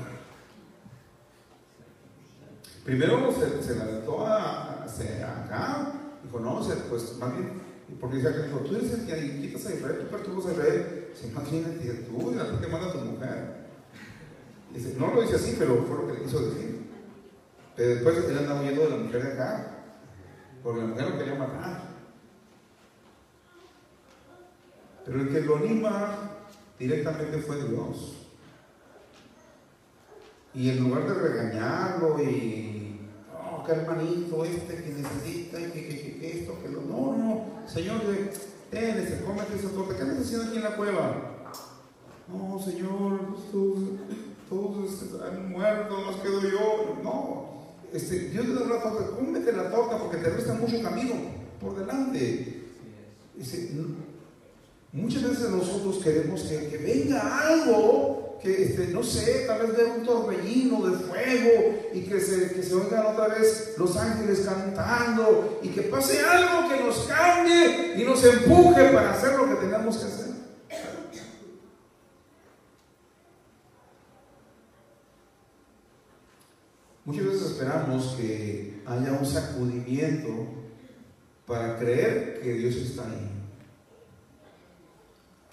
Primero 2.86 3.32
se, 3.34 3.64
se 3.64 3.76
la 3.76 3.86
a, 4.28 4.84
a- 4.84 5.44
acá, 5.44 5.92
dijo, 6.24 6.40
no, 6.40 6.62
pues 6.90 7.18
más 7.18 7.34
bien, 7.34 7.66
porque 7.94 8.18
dice 8.18 8.44
dijo, 8.44 8.60
tú 8.60 8.76
eres 8.76 8.92
el 8.94 9.06
que 9.06 9.42
quitas 9.42 9.66
a 9.68 9.74
Israel, 9.74 10.00
tú 10.02 10.08
perturbas 10.08 10.46
a 10.48 10.52
Israel, 10.54 11.08
se 11.14 11.28
imagina 11.28 11.68
tú, 12.08 12.32
y 12.32 12.36
la 12.36 12.60
que 12.60 12.68
manda 12.68 12.88
a 12.90 12.92
tu 12.94 13.00
mujer. 13.00 13.56
Dice, 14.74 14.96
no 14.98 15.14
lo 15.14 15.22
dice 15.22 15.36
así, 15.36 15.56
pero 15.58 15.84
fue 15.86 15.98
lo 15.98 16.08
que 16.08 16.14
le 16.14 16.22
quiso 16.26 16.40
decir. 16.50 16.86
Pero 17.76 17.90
después 17.90 18.18
él 18.28 18.38
andaba 18.38 18.62
huyendo 18.62 18.84
de 18.84 18.90
la 18.90 18.98
mujer 18.98 19.24
de 19.24 19.34
acá, 19.34 19.72
porque 20.64 20.82
la 20.82 20.88
mujer 20.88 21.10
lo 21.12 21.18
quería 21.18 21.36
matar. 21.36 21.82
Pero 25.06 25.22
el 25.22 25.30
que 25.30 25.42
lo 25.42 25.58
anima 25.58 26.32
directamente 26.80 27.38
fue 27.40 27.58
Dios. 27.70 28.28
Y 30.54 30.70
en 30.70 30.80
lugar 30.84 31.06
de 31.08 31.14
regañarlo 31.14 32.22
y, 32.24 33.00
oh, 33.34 33.64
qué 33.66 33.74
hermanito 33.74 34.44
este 34.46 34.84
que 34.84 34.90
necesita 34.90 35.60
y 35.60 35.66
que, 35.72 35.88
que- 35.88 36.02
que- 36.02 36.18
que 36.20 36.40
esto, 36.40 36.62
que 36.62 36.70
lo. 36.70 36.82
No, 36.82 37.16
no, 37.18 37.46
Señor, 37.68 38.02
ten, 38.70 38.98
este, 38.98 39.24
cómete 39.24 39.56
esa 39.56 39.70
torta. 39.70 39.96
¿Qué 39.96 40.02
andas 40.04 40.20
haciendo 40.20 40.48
aquí 40.48 40.58
en 40.58 40.64
la 40.64 40.76
cueva? 40.76 41.32
No, 42.28 42.60
Señor, 42.60 43.38
todos, 43.52 43.80
todos 44.50 44.92
este, 44.92 45.24
han 45.24 45.52
muerto, 45.52 46.02
nos 46.02 46.16
quedo 46.18 46.42
yo. 46.42 47.00
No, 47.04 47.46
este, 47.94 48.30
Dios 48.30 48.48
le 48.48 48.54
da 48.56 48.62
una 48.62 48.82
torta, 48.82 49.16
cómete 49.16 49.52
la 49.52 49.72
torta 49.72 49.98
porque 49.98 50.18
te 50.18 50.30
resta 50.30 50.54
mucho 50.54 50.82
camino 50.82 51.14
por 51.60 51.78
delante. 51.78 52.64
Muchas 54.92 55.24
veces 55.24 55.50
nosotros 55.50 56.04
queremos 56.04 56.42
que, 56.44 56.70
que 56.70 56.78
venga 56.78 57.48
algo, 57.50 58.15
que 58.42 58.64
este, 58.64 58.88
no 58.88 59.04
sé, 59.04 59.46
tal 59.48 59.62
vez 59.62 59.78
ver 59.78 59.88
un 59.98 60.06
torbellino 60.06 60.86
de 60.88 60.98
fuego 60.98 61.90
y 61.94 62.02
que 62.02 62.20
se, 62.20 62.52
que 62.52 62.62
se 62.62 62.74
oigan 62.74 63.06
otra 63.08 63.30
vez 63.30 63.76
los 63.78 63.96
ángeles 63.98 64.42
cantando 64.42 65.60
y 65.64 65.70
que 65.70 65.84
pase 65.84 66.20
algo 66.20 66.70
que 66.70 66.84
nos 66.84 66.98
cambie 67.08 67.96
y 67.98 68.04
nos 68.04 68.24
empuje 68.24 68.90
para 68.92 69.14
hacer 69.14 69.34
lo 69.36 69.50
que 69.50 69.56
tenemos 69.66 69.98
que 69.98 70.06
hacer. 70.06 70.26
Muchas 77.06 77.26
veces 77.26 77.52
esperamos 77.52 78.16
que 78.18 78.82
haya 78.84 79.12
un 79.12 79.26
sacudimiento 79.26 80.30
para 81.46 81.78
creer 81.78 82.40
que 82.42 82.54
Dios 82.54 82.76
está 82.78 83.04
ahí. 83.04 83.35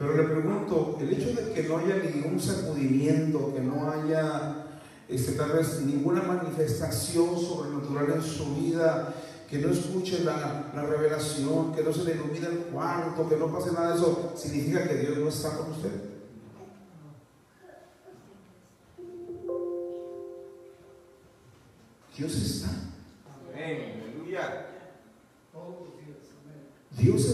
Pero 0.03 0.17
le 0.17 0.25
pregunto, 0.25 0.99
el 1.01 1.13
hecho 1.13 1.33
de 1.33 1.53
que 1.53 1.63
no 1.63 1.79
haya 1.79 1.95
ningún 1.95 2.41
sacudimiento, 2.41 3.55
que 3.55 3.61
no 3.61 3.89
haya 3.89 4.67
este, 5.09 5.35
tal 5.35 5.53
vez 5.53 5.81
ninguna 5.83 6.23
manifestación 6.23 7.39
sobrenatural 7.39 8.15
en 8.17 8.23
su 8.23 8.53
vida, 8.57 9.15
que 9.49 9.59
no 9.59 9.71
escuche 9.71 10.25
la, 10.25 10.73
la 10.75 10.83
revelación, 10.83 11.73
que 11.73 11.85
no 11.85 11.93
se 11.93 12.03
le 12.03 12.17
ilumine 12.17 12.49
el 12.49 12.59
cuarto, 12.73 13.29
que 13.29 13.37
no 13.37 13.53
pase 13.53 13.71
nada 13.71 13.91
de 13.91 13.99
eso, 13.99 14.33
significa 14.35 14.89
que 14.89 14.97
Dios 14.97 15.19
no 15.19 15.29
está 15.29 15.57
con 15.57 15.71
usted. 15.71 15.93
Dios 22.19 22.35
está. 22.35 22.71
Amén. 23.55 24.03
Aleluya. 24.03 24.67
Dios 26.99 27.25
está. 27.25 27.32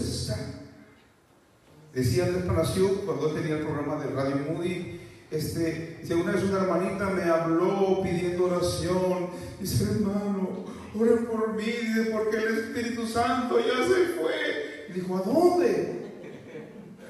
Decía 1.99 2.27
Andrés 2.27 2.45
Palacio 2.45 3.01
cuando 3.01 3.27
tenía 3.31 3.57
el 3.57 3.65
programa 3.65 4.01
de 4.01 4.09
Radio 4.11 4.37
Moody, 4.37 5.01
este, 5.29 5.99
una 6.15 6.31
vez 6.31 6.43
una 6.45 6.59
hermanita 6.59 7.09
me 7.09 7.23
habló 7.23 8.01
pidiendo 8.01 8.45
oración, 8.45 9.27
dice 9.59 9.83
hermano, 9.83 10.63
oren 10.97 11.25
por 11.25 11.55
mí, 11.55 11.65
dice, 11.65 12.09
porque 12.09 12.37
el 12.37 12.57
Espíritu 12.57 13.05
Santo 13.05 13.59
ya 13.59 13.85
se 13.85 14.13
fue. 14.13 14.85
Y 14.87 14.93
dijo, 14.93 15.17
¿a 15.17 15.21
dónde? 15.23 15.99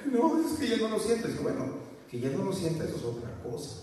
No, 0.12 0.42
es 0.42 0.58
que 0.58 0.68
ya 0.68 0.78
no 0.78 0.90
lo 0.90 1.00
siente. 1.00 1.28
Dice, 1.28 1.44
bueno, 1.44 1.66
que 2.10 2.20
ya 2.20 2.30
no 2.32 2.46
lo 2.46 2.52
siente, 2.52 2.86
eso 2.86 2.96
es 2.96 3.04
otra 3.04 3.30
cosa. 3.44 3.82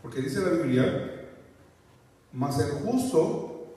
Porque 0.00 0.22
dice 0.22 0.40
la 0.40 0.52
Biblia, 0.52 1.28
mas 2.32 2.58
el 2.60 2.70
justo 2.70 3.76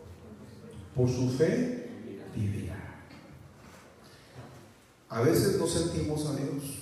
por 0.96 1.10
su 1.10 1.30
fe 1.32 1.83
A 5.14 5.22
veces 5.22 5.60
no 5.60 5.68
sentimos 5.68 6.26
a 6.26 6.36
Dios. 6.36 6.80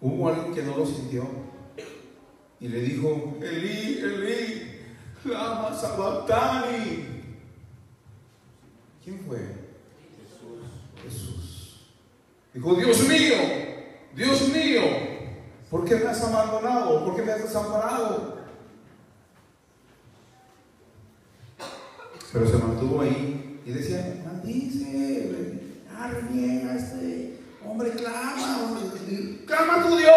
Hubo 0.00 0.28
alguien 0.28 0.52
que 0.52 0.62
no 0.62 0.76
lo 0.76 0.84
sintió 0.84 1.24
y 2.58 2.66
le 2.66 2.80
dijo, 2.80 3.36
Elí, 3.40 4.00
Elí, 4.00 4.80
lama 5.24 5.72
sabactani. 5.72 7.06
¿Quién 9.04 9.20
fue? 9.20 9.38
Jesús. 11.04 11.86
Dijo, 12.52 12.74
Dios 12.74 13.08
mío, 13.08 13.36
Dios 14.16 14.48
mío, 14.48 14.82
¿por 15.70 15.84
qué 15.84 15.94
me 15.94 16.06
has 16.06 16.22
abandonado? 16.24 17.04
¿Por 17.04 17.14
qué 17.14 17.22
me 17.22 17.30
has 17.30 17.44
desamparado? 17.44 18.35
Pero 22.36 22.50
se 22.50 22.58
mantuvo 22.58 23.00
ahí 23.00 23.62
y 23.64 23.72
decía, 23.72 24.22
maldice, 24.26 25.58
ah, 25.90 26.10
reniega 26.10 26.76
este 26.76 27.40
hombre, 27.66 27.92
clama, 27.92 28.78
clama 29.46 29.74
a 29.76 29.82
tu 29.86 29.96
Dios. 29.96 30.12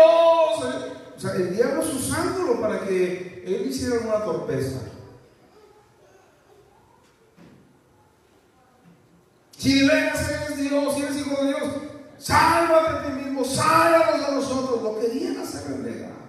O 1.16 1.18
sea, 1.18 1.34
el 1.36 1.56
diablo 1.56 1.82
es 1.82 1.94
usándolo 1.94 2.60
para 2.60 2.82
que 2.86 3.42
él 3.46 3.68
hiciera 3.70 3.96
alguna 3.96 4.26
torpeza. 4.26 4.82
Si 9.58 9.88
veras 9.88 10.30
eres 10.30 10.58
Dios, 10.58 10.96
si 10.96 11.02
eres 11.02 11.18
hijo 11.20 11.42
de 11.42 11.48
Dios, 11.48 11.70
sálvate 12.18 12.90
a 12.90 13.04
ti 13.06 13.24
mismo, 13.24 13.46
sálvanos 13.46 14.28
a 14.28 14.32
nosotros. 14.34 14.84
Lo 14.84 15.00
querían 15.00 15.38
hacer 15.38 15.72
renegar. 15.72 16.20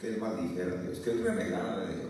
Que 0.00 0.08
él 0.08 0.18
maldijera 0.20 0.72
a 0.72 0.82
Dios, 0.82 0.98
que 0.98 1.12
él 1.12 1.22
renegara 1.22 1.76
de 1.76 1.94
Dios. 1.94 2.05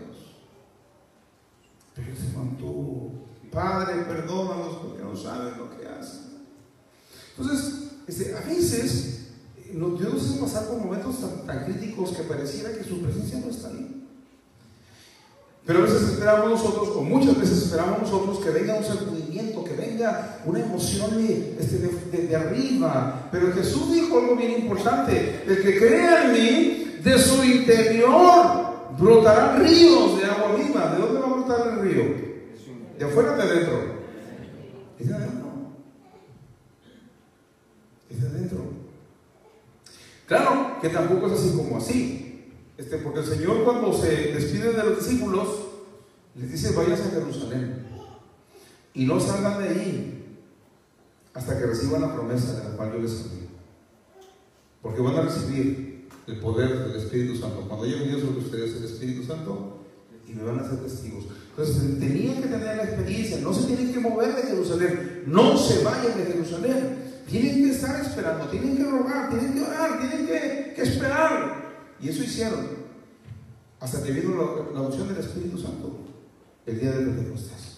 Pero 1.97 2.15
se 2.15 2.37
mantuvo. 2.37 3.11
Padre, 3.51 4.03
perdónanos 4.03 4.77
porque 4.83 5.03
no 5.03 5.15
saben 5.15 5.57
lo 5.57 5.69
que 5.75 5.87
hacen. 5.87 6.27
Entonces, 7.37 7.73
este, 8.07 8.35
a 8.35 8.41
veces 8.41 9.27
eh, 9.57 9.71
Dios 9.73 10.13
nos 10.13 10.23
hace 10.29 10.39
pasar 10.39 10.67
por 10.67 10.77
momentos 10.77 11.15
tan, 11.45 11.65
críticos 11.65 12.11
que 12.11 12.23
pareciera 12.23 12.71
que 12.71 12.83
su 12.83 13.01
presencia 13.01 13.39
no 13.39 13.49
está 13.49 13.69
ahí. 13.69 14.05
Pero 15.65 15.79
a 15.79 15.81
veces 15.81 16.03
esperamos 16.03 16.49
nosotros, 16.49 16.89
o 16.95 17.01
muchas 17.01 17.37
veces 17.37 17.63
esperamos 17.63 18.01
nosotros, 18.01 18.39
que 18.39 18.51
venga 18.51 18.75
un 18.75 18.85
sacudimiento, 18.85 19.63
que 19.65 19.73
venga 19.73 20.39
una 20.45 20.59
emoción 20.61 21.17
de, 21.17 21.57
este, 21.59 21.79
de- 21.79 22.27
de 22.27 22.35
arriba. 22.35 23.27
Pero 23.31 23.51
Jesús 23.53 23.91
dijo 23.91 24.17
algo 24.19 24.35
bien 24.37 24.61
importante: 24.61 25.43
el 25.45 25.61
que 25.61 25.77
crea 25.77 26.25
en 26.25 26.31
mí, 26.33 26.99
de 27.03 27.19
su 27.19 27.43
interior 27.43 28.66
brotarán 28.97 29.63
ríos 29.63 30.17
de 30.17 30.25
agua 30.25 30.55
viva. 30.55 30.91
¿De 30.93 30.99
dónde 30.99 31.19
va 31.19 31.25
a 31.25 31.33
brotar 31.33 31.67
el 31.67 31.79
río? 31.81 32.03
¿De 32.97 33.05
afuera 33.05 33.35
de 33.35 33.43
adentro? 33.43 33.97
Es 34.99 35.07
de 35.07 35.15
adentro. 35.15 35.47
Es 38.09 38.21
de 38.21 38.27
adentro. 38.27 38.59
Claro 40.25 40.77
que 40.81 40.89
tampoco 40.89 41.27
es 41.27 41.33
así 41.33 41.55
como 41.55 41.77
así. 41.77 42.53
Este, 42.77 42.97
porque 42.97 43.19
el 43.19 43.25
Señor 43.25 43.63
cuando 43.63 43.93
se 43.93 44.33
despide 44.33 44.73
de 44.73 44.83
los 44.83 44.99
discípulos, 44.99 45.47
les 46.35 46.51
dice, 46.51 46.75
vayas 46.75 47.01
a 47.01 47.09
Jerusalén. 47.09 47.87
Y 48.93 49.05
no 49.05 49.19
salgan 49.19 49.59
de 49.59 49.69
ahí 49.69 50.17
hasta 51.33 51.57
que 51.57 51.67
reciban 51.67 52.01
la 52.01 52.13
promesa 52.13 52.59
de 52.59 52.69
la 52.69 52.75
cual 52.75 52.93
yo 52.93 52.99
les 52.99 53.21
hablé. 53.21 53.47
Porque 54.81 55.01
van 55.01 55.15
a 55.15 55.21
recibir 55.21 55.86
el 56.27 56.39
poder 56.39 56.87
del 56.87 56.97
Espíritu 56.97 57.37
Santo. 57.37 57.61
Cuando 57.67 57.85
haya 57.85 57.99
venido 57.99 58.19
sobre 58.19 58.39
ustedes 58.39 58.75
el 58.75 58.85
Espíritu 58.85 59.23
Santo, 59.23 59.77
y 60.27 60.33
me 60.33 60.43
van 60.43 60.59
a 60.59 60.63
hacer 60.63 60.79
testigos. 60.79 61.23
Entonces 61.51 61.99
tenían 61.99 62.35
que 62.41 62.49
tener 62.49 62.77
la 62.77 62.83
experiencia, 62.83 63.37
no 63.39 63.53
se 63.53 63.65
tienen 63.65 63.93
que 63.93 63.99
mover 63.99 64.35
de 64.35 64.41
Jerusalén, 64.43 65.23
no 65.25 65.57
se 65.57 65.83
vayan 65.83 66.17
de 66.17 66.25
Jerusalén. 66.25 67.07
Tienen 67.27 67.63
que 67.63 67.71
estar 67.71 67.99
esperando, 67.99 68.45
tienen 68.45 68.77
que 68.77 68.83
rogar, 68.83 69.29
tienen 69.29 69.53
que 69.53 69.61
orar, 69.61 69.99
tienen 69.99 70.27
que, 70.27 70.73
que 70.75 70.81
esperar. 70.81 71.67
Y 72.01 72.09
eso 72.09 72.23
hicieron. 72.23 72.67
Hasta 73.79 74.01
que 74.03 74.11
vino 74.11 74.35
la, 74.35 74.79
la 74.79 74.87
unción 74.87 75.07
del 75.07 75.17
Espíritu 75.17 75.57
Santo 75.57 76.07
el 76.65 76.79
día 76.79 76.91
de 76.91 77.05
Pentecostés. 77.05 77.77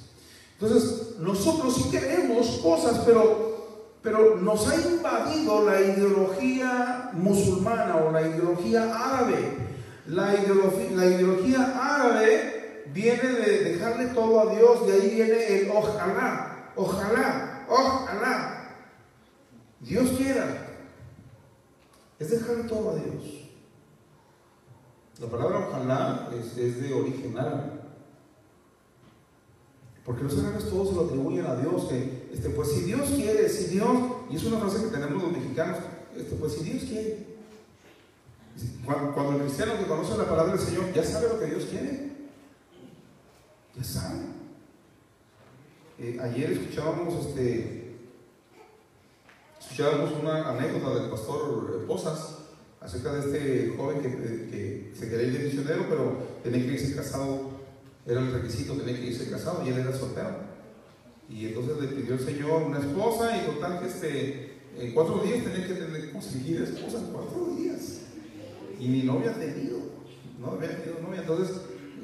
Entonces, 0.60 1.20
nosotros 1.20 1.76
sí 1.76 1.90
queremos 1.90 2.48
cosas, 2.62 3.02
pero, 3.06 3.49
pero 4.10 4.38
nos 4.38 4.68
ha 4.68 4.76
invadido 4.76 5.66
la 5.66 5.80
ideología 5.82 7.12
musulmana 7.14 7.96
o 7.98 8.12
la 8.12 8.22
ideología 8.24 8.84
árabe. 8.84 9.70
La 10.08 10.36
ideología, 10.36 11.80
árabe 11.80 12.86
viene 12.92 13.22
de 13.22 13.64
dejarle 13.66 14.08
todo 14.08 14.40
a 14.40 14.56
Dios, 14.56 14.88
de 14.88 14.94
ahí 14.94 15.10
viene 15.14 15.60
el 15.60 15.70
ojalá, 15.70 16.72
ojalá, 16.76 17.66
ojalá. 17.70 18.70
Dios 19.80 20.10
quiera. 20.18 20.66
Es 22.18 22.32
dejarle 22.32 22.64
todo 22.64 22.90
a 22.90 22.96
Dios. 22.96 23.48
La 25.20 25.28
palabra 25.28 25.68
ojalá 25.70 26.30
es, 26.34 26.58
es 26.58 26.82
de 26.82 26.94
origen 26.94 27.38
árabe. 27.38 27.80
Porque 30.04 30.24
los 30.24 30.40
árabes 30.40 30.68
todos 30.68 30.90
se 30.90 30.96
lo 30.96 31.02
atribuyen 31.02 31.46
a 31.46 31.56
Dios, 31.58 31.84
que 31.84 32.19
este, 32.34 32.50
pues 32.50 32.72
si 32.72 32.82
Dios 32.82 33.10
quiere, 33.10 33.50
si 33.50 33.66
Dios, 33.66 33.98
y 34.30 34.36
es 34.36 34.44
una 34.44 34.60
frase 34.60 34.84
que 34.84 34.92
tenemos 34.92 35.24
los 35.24 35.32
mexicanos, 35.32 35.78
este, 36.16 36.36
pues 36.36 36.54
si 36.54 36.64
Dios 36.64 36.84
quiere. 36.84 37.30
Cuando, 38.86 39.36
el 39.36 39.44
cristiano 39.44 39.78
que 39.80 39.86
conoce 39.86 40.18
la 40.18 40.28
palabra 40.28 40.54
del 40.54 40.66
Señor 40.66 40.92
ya 40.94 41.04
sabe 41.04 41.30
lo 41.30 41.40
que 41.40 41.46
Dios 41.46 41.66
quiere, 41.66 42.12
ya 43.76 43.84
sabe. 43.84 44.20
Eh, 45.98 46.18
ayer 46.22 46.52
escuchábamos 46.52 47.26
este, 47.26 47.96
escuchábamos 49.60 50.12
una 50.22 50.50
anécdota 50.50 51.00
del 51.00 51.10
pastor 51.10 51.86
Posas 51.88 52.36
acerca 52.82 53.14
de 53.14 53.20
este 53.20 53.78
joven 53.78 54.02
que, 54.02 54.10
que 54.10 54.94
se 54.98 55.10
quería 55.10 55.28
ir 55.28 55.38
de 55.38 55.46
misionero, 55.46 55.86
pero 55.90 56.18
tenía 56.44 56.66
que 56.66 56.74
irse 56.74 56.96
casado 56.96 57.60
era 58.10 58.22
el 58.22 58.32
requisito, 58.32 58.74
tenía 58.74 58.96
que 58.96 59.06
irse 59.06 59.30
casado 59.30 59.64
y 59.64 59.70
él 59.70 59.78
era 59.78 59.96
soltero. 59.96 60.49
Y 61.30 61.48
entonces 61.48 61.80
le 61.80 61.88
pidió 61.88 62.16
el 62.16 62.20
Señor 62.20 62.64
una 62.64 62.80
esposa 62.80 63.38
y 63.38 63.46
total 63.46 63.80
que 63.80 63.88
este, 63.88 64.54
en 64.78 64.94
cuatro 64.94 65.20
días 65.20 65.44
tenía 65.44 65.68
que 65.68 66.12
conseguir 66.12 66.62
esposa 66.62 67.00
en 67.00 67.06
cuatro 67.14 67.56
días. 67.56 68.02
Y 68.80 68.88
mi 68.88 69.04
novia 69.04 69.32
ha 69.32 69.40
tenido, 69.40 69.80
no 70.40 70.52
había 70.52 70.70
tenido 70.70 71.02
novia, 71.02 71.22
entonces 71.22 71.56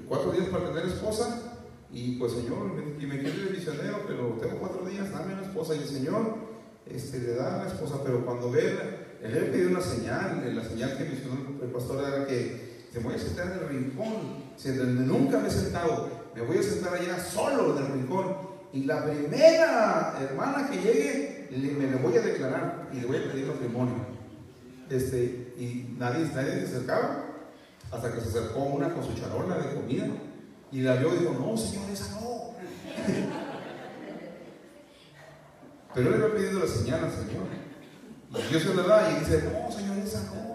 cuatro 0.08 0.32
días 0.32 0.48
para 0.50 0.68
tener 0.68 0.86
esposa 0.86 1.54
y 1.92 2.18
pues 2.18 2.34
Señor, 2.34 2.72
y 3.00 3.06
me 3.06 3.20
quiero 3.20 3.46
de 3.46 3.52
misionero, 3.52 4.04
pero 4.06 4.38
tengo 4.42 4.60
cuatro 4.60 4.86
días, 4.86 5.12
dame 5.12 5.34
una 5.34 5.44
esposa 5.44 5.76
y 5.76 5.80
el 5.80 5.88
Señor 5.88 6.36
este, 6.86 7.20
le 7.20 7.36
da 7.36 7.64
la 7.64 7.68
esposa, 7.68 8.02
pero 8.04 8.26
cuando 8.26 8.52
ve, 8.52 8.78
él 9.24 9.34
le 9.34 9.42
pidió 9.42 9.70
una 9.70 9.82
señal, 9.82 10.56
la 10.56 10.64
señal 10.64 10.98
que 10.98 11.06
mencionó 11.06 11.64
el 11.64 11.70
pastor 11.70 12.04
era 12.06 12.28
que 12.28 12.86
te 12.92 13.00
voy 13.00 13.16
a 13.16 13.18
sentar 13.18 13.48
en 13.48 13.54
el 13.54 13.70
rincón 13.70 14.46
donde 14.64 15.06
nunca 15.06 15.40
me 15.40 15.48
he 15.48 15.52
sentado, 15.52 16.10
me 16.34 16.42
voy 16.42 16.58
a 16.58 16.64
sentar 16.64 16.96
allá 16.96 17.20
solo 17.20 17.78
en 17.78 17.86
el 17.86 17.92
rincón. 17.94 18.45
Y 18.76 18.84
la 18.84 19.06
primera 19.06 20.18
hermana 20.20 20.70
que 20.70 20.76
llegue, 20.76 21.48
le, 21.50 21.72
me 21.72 21.88
le 21.88 21.96
voy 21.96 22.18
a 22.18 22.22
declarar 22.22 22.90
y 22.92 23.00
le 23.00 23.08
voy 23.08 23.16
a 23.18 23.32
pedir 23.32 23.48
matrimonio. 23.48 24.06
Este, 24.90 25.54
y 25.58 25.96
nadie, 25.98 26.30
nadie 26.36 26.60
se 26.60 26.66
acercaba 26.66 27.24
hasta 27.90 28.14
que 28.14 28.20
se 28.20 28.28
acercó 28.28 28.60
una 28.60 28.94
con 28.94 29.02
su 29.02 29.14
charola 29.14 29.60
de 29.60 29.76
comida. 29.76 30.08
Y 30.74 30.82
la 30.82 30.98
vio 30.98 31.16
y 31.16 31.20
dijo, 31.20 31.34
no, 31.40 31.56
señor, 31.56 31.90
esa 31.90 32.20
no. 32.20 32.54
Pero 35.96 36.14
él 36.14 36.20
le 36.20 36.28
va 36.28 36.36
pidiendo 36.36 36.60
la 36.60 36.68
señal 36.68 37.06
al 37.06 37.12
Señor. 37.12 37.48
Y 38.38 38.50
Dios 38.50 38.64
se 38.64 38.76
la 38.76 38.84
da 38.84 39.10
y 39.10 39.20
dice, 39.22 39.42
no, 39.44 39.72
Señor, 39.72 39.98
esa 40.00 40.22
no. 40.24 40.55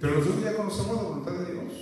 Pero 0.00 0.18
nosotros 0.18 0.42
ya 0.42 0.56
conocemos 0.56 0.96
la 0.96 1.02
voluntad 1.02 1.32
de 1.32 1.52
Dios. 1.52 1.72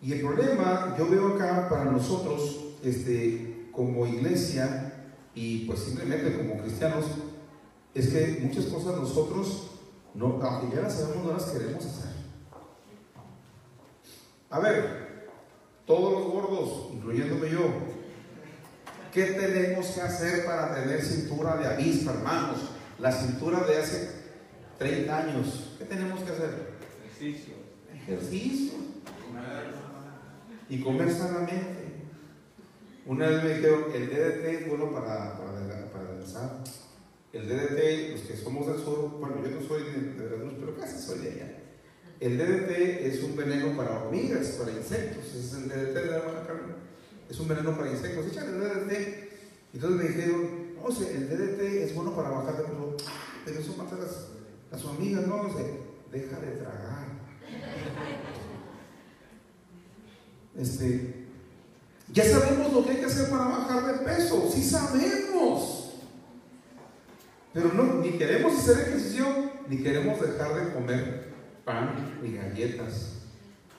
Y 0.00 0.12
el 0.12 0.20
problema, 0.20 0.94
yo 0.98 1.08
veo 1.08 1.34
acá 1.34 1.68
para 1.68 1.84
nosotros, 1.84 2.74
este, 2.82 3.68
como 3.72 4.06
iglesia 4.06 5.08
y 5.34 5.66
pues 5.66 5.80
simplemente 5.80 6.36
como 6.36 6.62
cristianos, 6.62 7.04
es 7.94 8.08
que 8.08 8.40
muchas 8.42 8.66
cosas 8.66 8.96
nosotros, 8.96 9.70
no, 10.14 10.40
aunque 10.42 10.74
ya 10.74 10.82
las 10.82 10.94
sabemos, 10.94 11.24
no 11.24 11.32
las 11.32 11.44
queremos 11.44 11.84
hacer. 11.84 12.10
A 14.50 14.58
ver, 14.58 15.28
todos 15.86 16.12
los 16.12 16.32
gordos, 16.32 16.90
incluyéndome 16.92 17.50
yo, 17.50 17.62
¿qué 19.12 19.24
tenemos 19.24 19.86
que 19.86 20.00
hacer 20.00 20.44
para 20.46 20.74
tener 20.74 21.02
cintura 21.02 21.56
de 21.56 21.66
avispa, 21.66 22.12
hermanos? 22.12 22.58
La 22.98 23.10
cintura 23.12 23.64
de 23.64 23.78
hace 23.78 24.23
30 24.84 25.16
años. 25.18 25.76
¿Qué 25.78 25.86
tenemos 25.86 26.20
que 26.20 26.30
hacer? 26.32 26.50
Ejercicio. 27.06 27.54
Ejercicio. 27.94 28.74
Y 30.68 30.80
comer 30.82 31.10
sanamente. 31.10 31.84
Una 33.06 33.28
vez 33.28 33.44
me 33.44 33.54
dijeron, 33.54 33.84
el 33.94 34.08
DDT 34.10 34.44
es 34.44 34.68
bueno 34.68 34.92
para, 34.92 35.38
para, 35.38 35.90
para 35.90 36.04
adelgazar. 36.10 36.62
El 37.32 37.48
DDT, 37.48 38.12
los 38.12 38.20
que 38.22 38.36
somos 38.36 38.66
del 38.66 38.76
sur, 38.76 39.10
bueno, 39.18 39.36
yo 39.42 39.58
no 39.58 39.66
soy 39.66 39.84
de, 39.84 40.22
Veracruz, 40.22 40.52
pero 40.60 40.76
casi 40.76 40.98
soy 41.02 41.18
de 41.20 41.30
allá. 41.32 41.58
El 42.20 42.36
DDT 42.38 42.70
es 43.06 43.22
un 43.22 43.36
veneno 43.36 43.74
para 43.76 44.02
hormigas, 44.04 44.48
para 44.58 44.70
insectos. 44.70 45.34
Es 45.34 45.54
el 45.54 45.68
DDT 45.68 45.94
de 45.94 46.06
la 46.10 46.16
hermana 46.18 46.46
Carmen. 46.46 46.76
Es 47.30 47.40
un 47.40 47.48
veneno 47.48 47.74
para 47.74 47.90
insectos. 47.90 48.26
Échale 48.26 48.50
el 48.50 48.60
DDT. 48.60 48.92
Entonces 49.72 49.98
me 50.02 50.08
dijeron, 50.10 50.74
no 50.82 50.90
sé, 50.92 51.16
el 51.16 51.28
DDT 51.30 51.60
es 51.84 51.94
bueno 51.94 52.14
para 52.14 52.28
bajar 52.28 52.58
de 52.58 52.62
peso. 52.64 52.96
"Ah, 53.06 53.12
Pero 53.46 53.60
eso 53.60 53.76
mata 53.76 53.96
las, 53.96 54.33
a 54.74 54.78
sus 54.78 54.90
amigas, 54.90 55.26
no, 55.26 55.56
sé, 55.56 55.78
deja 56.10 56.40
de 56.40 56.50
tragar. 56.56 57.04
Este, 60.56 61.26
ya 62.12 62.24
sabemos 62.24 62.72
lo 62.72 62.84
que 62.84 62.90
hay 62.90 62.96
que 62.96 63.06
hacer 63.06 63.30
para 63.30 63.44
bajar 63.44 63.86
de 63.86 64.04
peso, 64.04 64.50
sí 64.52 64.62
sabemos. 64.62 66.00
Pero 67.52 67.72
no, 67.72 67.94
ni 68.00 68.10
queremos 68.12 68.58
hacer 68.58 68.88
ejercicio, 68.88 69.26
ni 69.68 69.78
queremos 69.78 70.20
dejar 70.20 70.54
de 70.54 70.72
comer 70.72 71.34
pan 71.64 72.18
ni 72.20 72.32
galletas, 72.32 73.12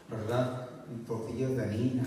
¿verdad? 0.10 0.70
Y 0.94 1.06
tortillas 1.06 1.58
de 1.58 1.64
harina. 1.64 2.04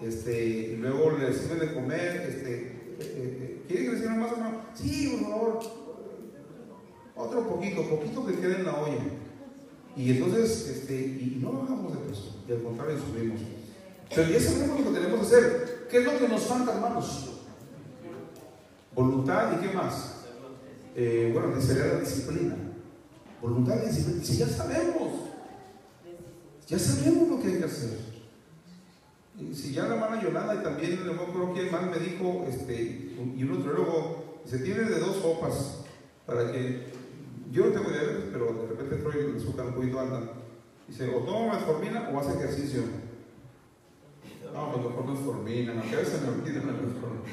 Este, 0.00 0.46
y 0.46 0.76
luego 0.76 1.12
le 1.18 1.32
sirven 1.32 1.58
de 1.60 1.74
comer, 1.74 2.26
este, 2.28 2.54
eh, 2.58 2.96
eh, 3.00 3.64
¿quieren 3.68 3.90
que 3.90 3.96
le 3.96 4.08
más 4.08 4.32
o 4.32 4.36
no? 4.36 4.62
Sí, 4.74 5.18
por 5.20 5.30
favor. 5.30 5.85
Otro 7.16 7.48
poquito, 7.48 7.82
poquito 7.88 8.26
que 8.26 8.34
quede 8.34 8.56
en 8.56 8.64
la 8.64 8.74
olla. 8.74 9.00
Y 9.96 10.10
entonces, 10.10 10.68
este, 10.68 10.94
y 10.94 11.38
no 11.42 11.52
bajamos 11.52 11.94
de 11.94 11.98
peso, 12.00 12.36
y 12.46 12.52
al 12.52 12.62
contrario 12.62 12.98
subimos. 12.98 13.40
Pero 14.14 14.28
ya 14.28 14.40
sabemos 14.40 14.80
lo 14.80 14.92
que 14.92 15.00
tenemos 15.00 15.20
que 15.20 15.26
hacer. 15.26 15.86
¿Qué 15.90 15.98
es 15.98 16.04
lo 16.04 16.18
que 16.18 16.28
nos 16.28 16.42
falta, 16.42 16.74
hermanos? 16.74 17.30
Voluntad 18.94 19.58
y 19.58 19.66
qué 19.66 19.74
más? 19.74 20.16
Eh, 20.94 21.30
bueno, 21.32 21.60
sería 21.60 21.86
la 21.86 22.00
disciplina. 22.00 22.56
Voluntad 23.40 23.76
y 23.82 23.86
disciplina. 23.86 24.24
Si 24.24 24.36
ya 24.36 24.48
sabemos, 24.48 25.12
ya 26.66 26.78
sabemos 26.78 27.28
lo 27.28 27.40
que 27.40 27.48
hay 27.48 27.58
que 27.58 27.64
hacer. 27.64 27.98
Si 29.54 29.72
ya 29.72 29.86
la 29.86 29.94
hermana 29.94 30.22
Yolanda 30.22 30.54
y 30.54 30.62
también 30.62 31.06
no 31.06 31.12
acuerdo 31.12 31.52
quién 31.52 31.70
más 31.70 31.82
me 31.82 31.98
dijo, 31.98 32.46
este, 32.48 33.14
y 33.36 33.42
un 33.42 33.48
nutriólogo, 33.48 34.40
se 34.44 34.58
tiene 34.58 34.84
de 34.84 34.98
dos 34.98 35.16
sopas 35.16 35.78
para 36.24 36.50
que 36.50 36.95
yo 37.50 37.66
no 37.66 37.72
tengo 37.72 37.90
diabetes, 37.90 38.24
pero 38.32 38.52
de 38.52 38.66
repente 38.68 38.96
Troy 38.96 39.18
el 39.18 39.36
azúcar 39.36 39.66
un 39.66 39.74
poquito 39.74 40.00
alta. 40.00 40.20
Dice, 40.88 41.14
o 41.14 41.20
toma 41.20 41.54
metformina 41.54 42.10
o 42.12 42.18
hace 42.18 42.38
ejercicio. 42.38 42.82
No, 44.52 44.72
pues 44.72 44.86
mejor 44.86 45.06
metformina, 45.06 45.72
a 45.72 45.96
veces 45.96 46.22
me 46.22 46.28
olvida 46.28 46.60
la 46.60 46.72
metformina. 46.72 47.26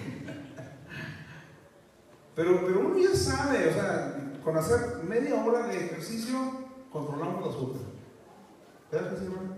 Pero, 2.35 2.65
pero 2.65 2.79
uno 2.79 2.97
ya 2.97 3.15
sabe, 3.15 3.69
o 3.69 3.73
sea, 3.73 4.39
con 4.43 4.57
hacer 4.57 5.03
media 5.07 5.43
hora 5.43 5.67
de 5.67 5.85
ejercicio 5.85 6.35
controlamos 6.91 7.43
el 7.43 7.49
azúcar. 7.49 7.81
¿Verdad 8.91 9.11
que 9.11 9.19
sí, 9.19 9.25
hermano? 9.25 9.55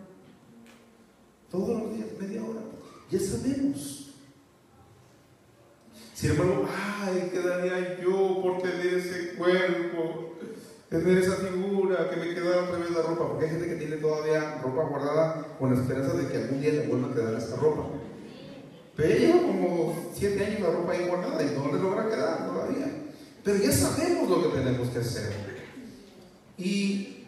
Todos 1.49 1.81
los 1.81 1.93
días, 1.95 2.07
media 2.19 2.43
hora. 2.43 2.61
Ya 3.09 3.19
sabemos. 3.19 4.13
Sin 6.13 6.31
embargo, 6.31 6.67
ay, 6.69 7.29
¿qué 7.31 7.39
daría 7.39 8.01
yo 8.01 8.41
por 8.41 8.61
tener 8.61 8.93
ese 8.93 9.35
cuerpo? 9.35 10.33
Tener 10.95 11.17
esa 11.17 11.35
figura, 11.35 12.09
que 12.09 12.15
me 12.15 12.33
quedara 12.33 12.63
otra 12.63 12.77
vez 12.77 12.91
la 12.91 13.01
ropa. 13.01 13.27
Porque 13.27 13.45
hay 13.45 13.51
gente 13.51 13.67
que 13.67 13.75
tiene 13.75 13.97
todavía 13.97 14.61
ropa 14.63 14.83
guardada 14.83 15.57
con 15.59 15.73
la 15.73 15.81
esperanza 15.81 16.13
de 16.13 16.27
que 16.27 16.37
algún 16.37 16.61
día 16.61 16.71
le 16.71 16.87
vuelva 16.87 17.09
a 17.09 17.13
quedar 17.13 17.33
esta 17.33 17.57
ropa. 17.57 17.89
Pero 18.95 19.09
ella 19.09 19.19
lleva 19.19 19.41
como 19.41 20.11
siete 20.13 20.45
años 20.45 20.61
la 20.61 20.71
ropa 20.71 20.93
ahí 20.93 21.07
guardada 21.07 21.43
y 21.43 21.53
no 21.53 21.67
le 21.67 21.81
logra 21.81 22.07
quedar 22.07 22.47
todavía. 22.47 22.87
Pero 23.43 23.57
ya 23.57 23.71
sabemos 23.73 24.29
lo 24.29 24.43
que 24.43 24.57
tenemos 24.57 24.87
que 24.87 24.99
hacer. 24.99 25.33
Y 26.57 27.25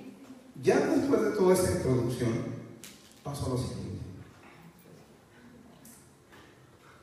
ya 0.64 0.80
después 0.80 1.22
de 1.24 1.32
toda 1.32 1.54
esta 1.54 1.72
introducción, 1.72 2.46
paso 3.22 3.48
a 3.48 3.50
lo 3.50 3.58
siguiente. 3.58 3.98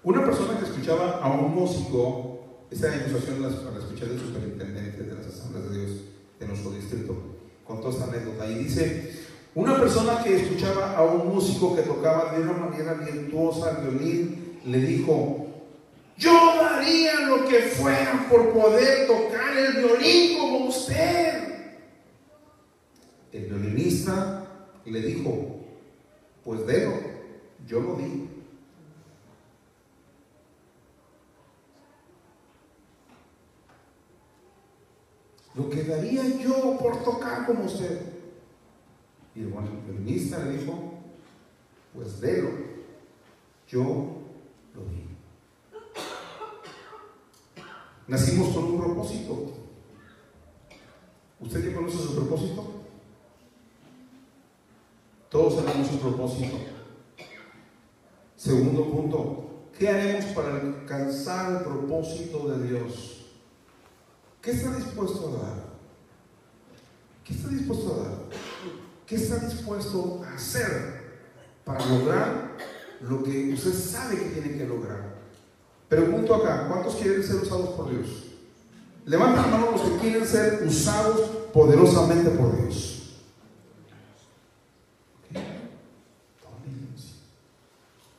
Una 0.02 0.24
persona 0.24 0.58
que 0.58 0.64
escuchaba 0.64 1.18
a 1.18 1.30
un 1.30 1.54
músico, 1.54 2.66
esta 2.70 2.88
ilustración 2.96 3.42
la, 3.42 3.48
la 3.50 3.78
escuché 3.78 4.06
del 4.06 4.18
superintendente 4.18 5.02
de 5.02 5.14
las 5.14 5.26
asambleas 5.26 5.70
de 5.70 5.78
Dios 5.78 6.13
de 6.38 6.46
nuestro 6.46 6.70
distrito, 6.70 7.16
contó 7.64 7.90
esta 7.90 8.04
anécdota 8.04 8.46
y 8.46 8.64
dice, 8.64 9.24
una 9.54 9.78
persona 9.78 10.22
que 10.22 10.36
escuchaba 10.36 10.96
a 10.96 11.04
un 11.04 11.28
músico 11.32 11.76
que 11.76 11.82
tocaba 11.82 12.32
de 12.32 12.42
una 12.42 12.54
manera 12.54 12.94
virtuosa 12.94 13.70
el 13.70 13.88
violín, 13.88 14.58
le 14.66 14.78
dijo, 14.80 15.46
yo 16.16 16.32
daría 16.56 17.20
lo 17.20 17.46
que 17.48 17.60
fuera 17.60 18.26
por 18.30 18.52
poder 18.52 19.06
tocar 19.06 19.56
el 19.56 19.74
violín 19.74 20.38
como 20.38 20.66
usted. 20.66 21.44
El 23.32 23.46
violinista 23.46 24.44
le 24.84 25.00
dijo, 25.00 25.60
pues 26.44 26.66
délo, 26.66 26.92
yo 27.66 27.80
lo 27.80 27.96
di. 27.96 28.33
Lo 35.54 35.70
que 35.70 35.84
daría 35.84 36.24
yo 36.38 36.76
por 36.78 37.02
tocar 37.04 37.46
como 37.46 37.64
usted. 37.64 38.00
Y 39.34 39.42
el 39.42 39.52
violinista 39.86 40.38
le 40.44 40.58
dijo, 40.58 40.94
pues 41.94 42.20
délo, 42.20 42.50
yo 43.68 43.84
lo 44.74 44.84
di. 44.86 45.04
Nacimos 48.06 48.54
con 48.54 48.64
un 48.64 48.80
propósito. 48.80 49.52
¿Usted 51.40 51.70
ya 51.70 51.76
conoce 51.76 51.98
su 51.98 52.14
propósito? 52.14 52.64
Todos 55.28 55.64
tenemos 55.64 55.90
un 55.90 55.98
propósito. 55.98 56.56
Segundo 58.36 58.90
punto, 58.90 59.44
¿qué 59.76 59.88
haremos 59.88 60.24
para 60.26 60.56
alcanzar 60.56 61.52
el 61.52 61.58
propósito 61.64 62.48
de 62.48 62.68
Dios? 62.68 63.13
¿Qué 64.44 64.50
está 64.50 64.76
dispuesto 64.76 65.28
a 65.28 65.42
dar? 65.42 65.64
¿Qué 67.24 67.32
está 67.32 67.48
dispuesto 67.48 67.94
a 67.94 67.96
dar? 68.04 68.18
¿Qué 69.06 69.14
está 69.14 69.36
dispuesto 69.38 70.22
a 70.22 70.34
hacer 70.34 71.04
para 71.64 71.86
lograr 71.86 72.52
lo 73.00 73.22
que 73.22 73.54
usted 73.54 73.72
sabe 73.72 74.18
que 74.18 74.40
tiene 74.40 74.58
que 74.58 74.66
lograr? 74.66 75.14
Pregunto 75.88 76.34
acá, 76.34 76.68
¿cuántos 76.68 76.96
quieren 76.96 77.22
ser 77.22 77.36
usados 77.36 77.70
por 77.70 77.88
Dios? 77.88 78.24
Levanten 79.06 79.42
la 79.42 79.48
mano 79.48 79.70
los 79.70 79.80
que 79.80 79.96
quieren 79.96 80.26
ser 80.26 80.62
usados 80.66 81.20
poderosamente 81.54 82.28
por 82.30 82.60
Dios. 82.60 83.16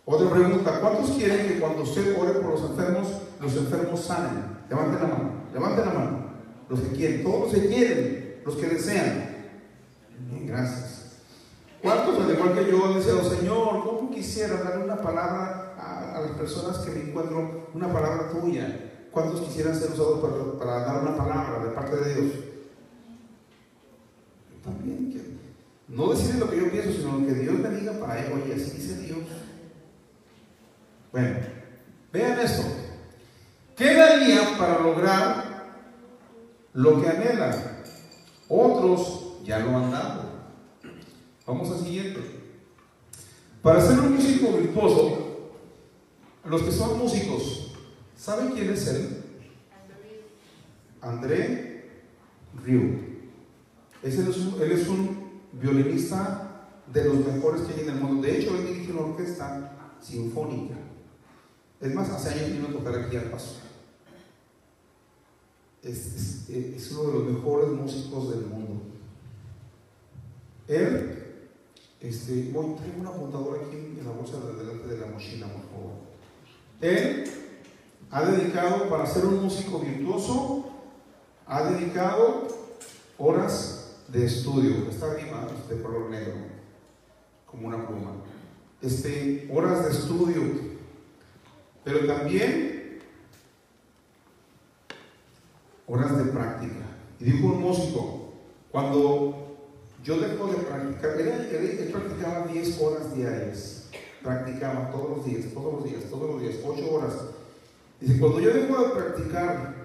Otra 0.06 0.30
pregunta, 0.32 0.80
¿cuántos 0.80 1.12
quieren 1.12 1.48
que 1.48 1.60
cuando 1.60 1.84
usted 1.84 2.20
ore 2.20 2.32
por 2.40 2.60
los 2.60 2.70
enfermos, 2.72 3.08
los 3.40 3.56
enfermos 3.56 4.00
sanen? 4.00 4.56
Levanten 4.70 5.02
la 5.02 5.08
mano, 5.08 5.45
levanten 5.56 5.86
la 5.86 5.94
mano. 5.94 6.26
Los 6.70 6.80
que 6.82 6.90
quieren, 6.90 7.24
todos 7.24 7.54
los 7.54 7.54
que 7.54 7.68
quieren, 7.68 8.42
los 8.46 8.56
que 8.56 8.68
desean. 8.68 9.36
Gracias. 10.46 11.14
¿Cuántos, 11.82 12.20
al 12.20 12.32
igual 12.32 12.54
que 12.54 12.70
yo, 12.70 12.86
han 12.86 12.96
deseado, 12.96 13.24
Señor, 13.24 13.84
cómo 13.84 14.12
quisiera 14.12 14.58
darle 14.58 14.86
una 14.86 14.98
palabra 14.98 15.76
a, 15.78 16.20
las 16.20 16.32
personas 16.32 16.80
que 16.80 16.92
me 16.92 17.10
encuentro, 17.10 17.70
una 17.74 17.92
palabra 17.92 18.30
tuya? 18.32 19.08
¿Cuántos 19.12 19.42
quisieran 19.42 19.76
ser 19.76 19.92
usados 19.92 20.20
para, 20.20 20.60
para 20.60 20.86
dar 20.86 21.02
una 21.04 21.16
palabra 21.16 21.64
de 21.64 21.72
parte 21.72 21.96
de 21.96 22.14
Dios? 22.16 22.32
También 24.64 25.12
quiero. 25.12 25.28
no 25.88 26.12
decirle 26.12 26.40
lo 26.40 26.50
que 26.50 26.58
yo 26.58 26.72
pienso, 26.72 26.92
sino 26.92 27.26
que 27.26 27.34
Dios 27.34 27.60
me 27.60 27.70
diga 27.70 27.94
para 27.94 28.20
él. 28.20 28.34
Oye, 28.34 28.56
así 28.56 28.72
dice 28.72 28.98
Dios. 29.02 29.20
Bueno, 31.12 31.38
vean 32.12 32.40
esto. 32.40 32.85
¿Qué 34.26 34.34
daría 34.34 34.58
para 34.58 34.80
lograr 34.80 35.66
lo 36.74 37.00
que 37.02 37.08
anhelan? 37.10 37.84
Otros 38.50 39.38
ya 39.44 39.60
lo 39.60 39.78
han 39.78 39.92
dado. 39.92 40.24
Vamos 41.46 41.70
al 41.72 41.80
siguiente. 41.86 42.20
Para 43.62 43.82
ser 43.82 44.00
un 44.00 44.16
músico 44.16 44.52
virtuoso, 44.58 45.50
los 46.46 46.62
que 46.64 46.72
son 46.72 46.98
músicos, 46.98 47.74
¿saben 48.18 48.52
quién 48.54 48.72
es 48.72 48.88
él? 48.88 49.24
André 51.02 52.02
un- 54.38 54.62
él 54.62 54.72
es 54.72 54.88
un 54.88 55.42
violinista 55.54 56.68
de 56.92 57.06
los 57.06 57.16
mejores 57.28 57.62
que 57.62 57.74
hay 57.76 57.80
en 57.82 57.90
el 57.90 58.02
mundo. 58.02 58.24
De 58.26 58.40
hecho, 58.40 58.56
él 58.56 58.66
dirige 58.68 58.92
una 58.92 59.02
orquesta 59.02 59.72
sinfónica. 60.02 60.76
Es 61.80 61.94
más, 61.94 62.10
hace 62.10 62.30
años 62.30 62.54
vino 62.54 62.68
a 62.70 62.72
tocar 62.72 62.96
aquí 63.00 63.18
al 63.18 63.26
paso. 63.26 63.62
Es, 65.86 66.92
uno 66.92 67.12
de 67.12 67.20
los 67.20 67.32
mejores 67.32 67.70
músicos 67.70 68.32
del 68.32 68.48
mundo. 68.48 68.82
Él, 70.68 71.52
este, 72.02 72.50
voy, 72.52 72.74
traigo 72.76 73.02
un 73.02 73.08
apuntador 73.08 73.60
aquí 73.60 73.76
en 73.76 74.04
la 74.04 74.12
bolsa 74.12 74.40
de 74.40 74.64
delante 74.64 74.88
de 74.88 74.98
la 75.00 75.06
mochila, 75.06 75.46
por 75.46 75.62
favor. 75.62 75.94
Él 76.82 77.24
ha 78.10 78.26
dedicado, 78.26 78.90
para 78.90 79.06
ser 79.06 79.26
un 79.26 79.44
músico 79.44 79.80
virtuoso, 79.80 80.66
ha 81.46 81.70
dedicado 81.70 82.48
horas 83.20 83.98
de 84.08 84.26
estudio. 84.26 84.90
Está 84.90 85.12
arriba, 85.12 85.48
de 85.70 85.82
color 85.84 86.10
negro, 86.10 86.34
como 87.46 87.68
una 87.68 87.88
pluma. 87.88 88.12
Este, 88.82 89.48
horas 89.54 89.86
de 89.86 89.92
estudio. 89.92 90.42
Pero 91.84 92.08
también 92.08 92.75
horas 95.88 96.18
de 96.18 96.32
práctica. 96.32 96.86
Y 97.20 97.26
dijo 97.26 97.48
un 97.48 97.62
músico, 97.62 98.34
cuando 98.72 99.58
yo 100.04 100.20
dejo 100.20 100.48
de 100.48 100.58
practicar, 100.58 101.20
él, 101.20 101.90
practicaba 101.92 102.48
10 102.48 102.82
horas 102.82 103.16
diarias, 103.16 103.90
practicaba 104.22 104.92
todos 104.92 105.18
los 105.18 105.26
días, 105.26 105.46
todos 105.54 105.74
los 105.74 105.84
días, 105.84 106.04
todos 106.10 106.30
los 106.30 106.42
días, 106.42 106.56
8 106.64 106.92
horas. 106.92 107.14
Dice, 108.00 108.20
cuando 108.20 108.40
yo 108.40 108.54
dejo 108.54 108.84
de 108.84 108.90
practicar 108.90 109.76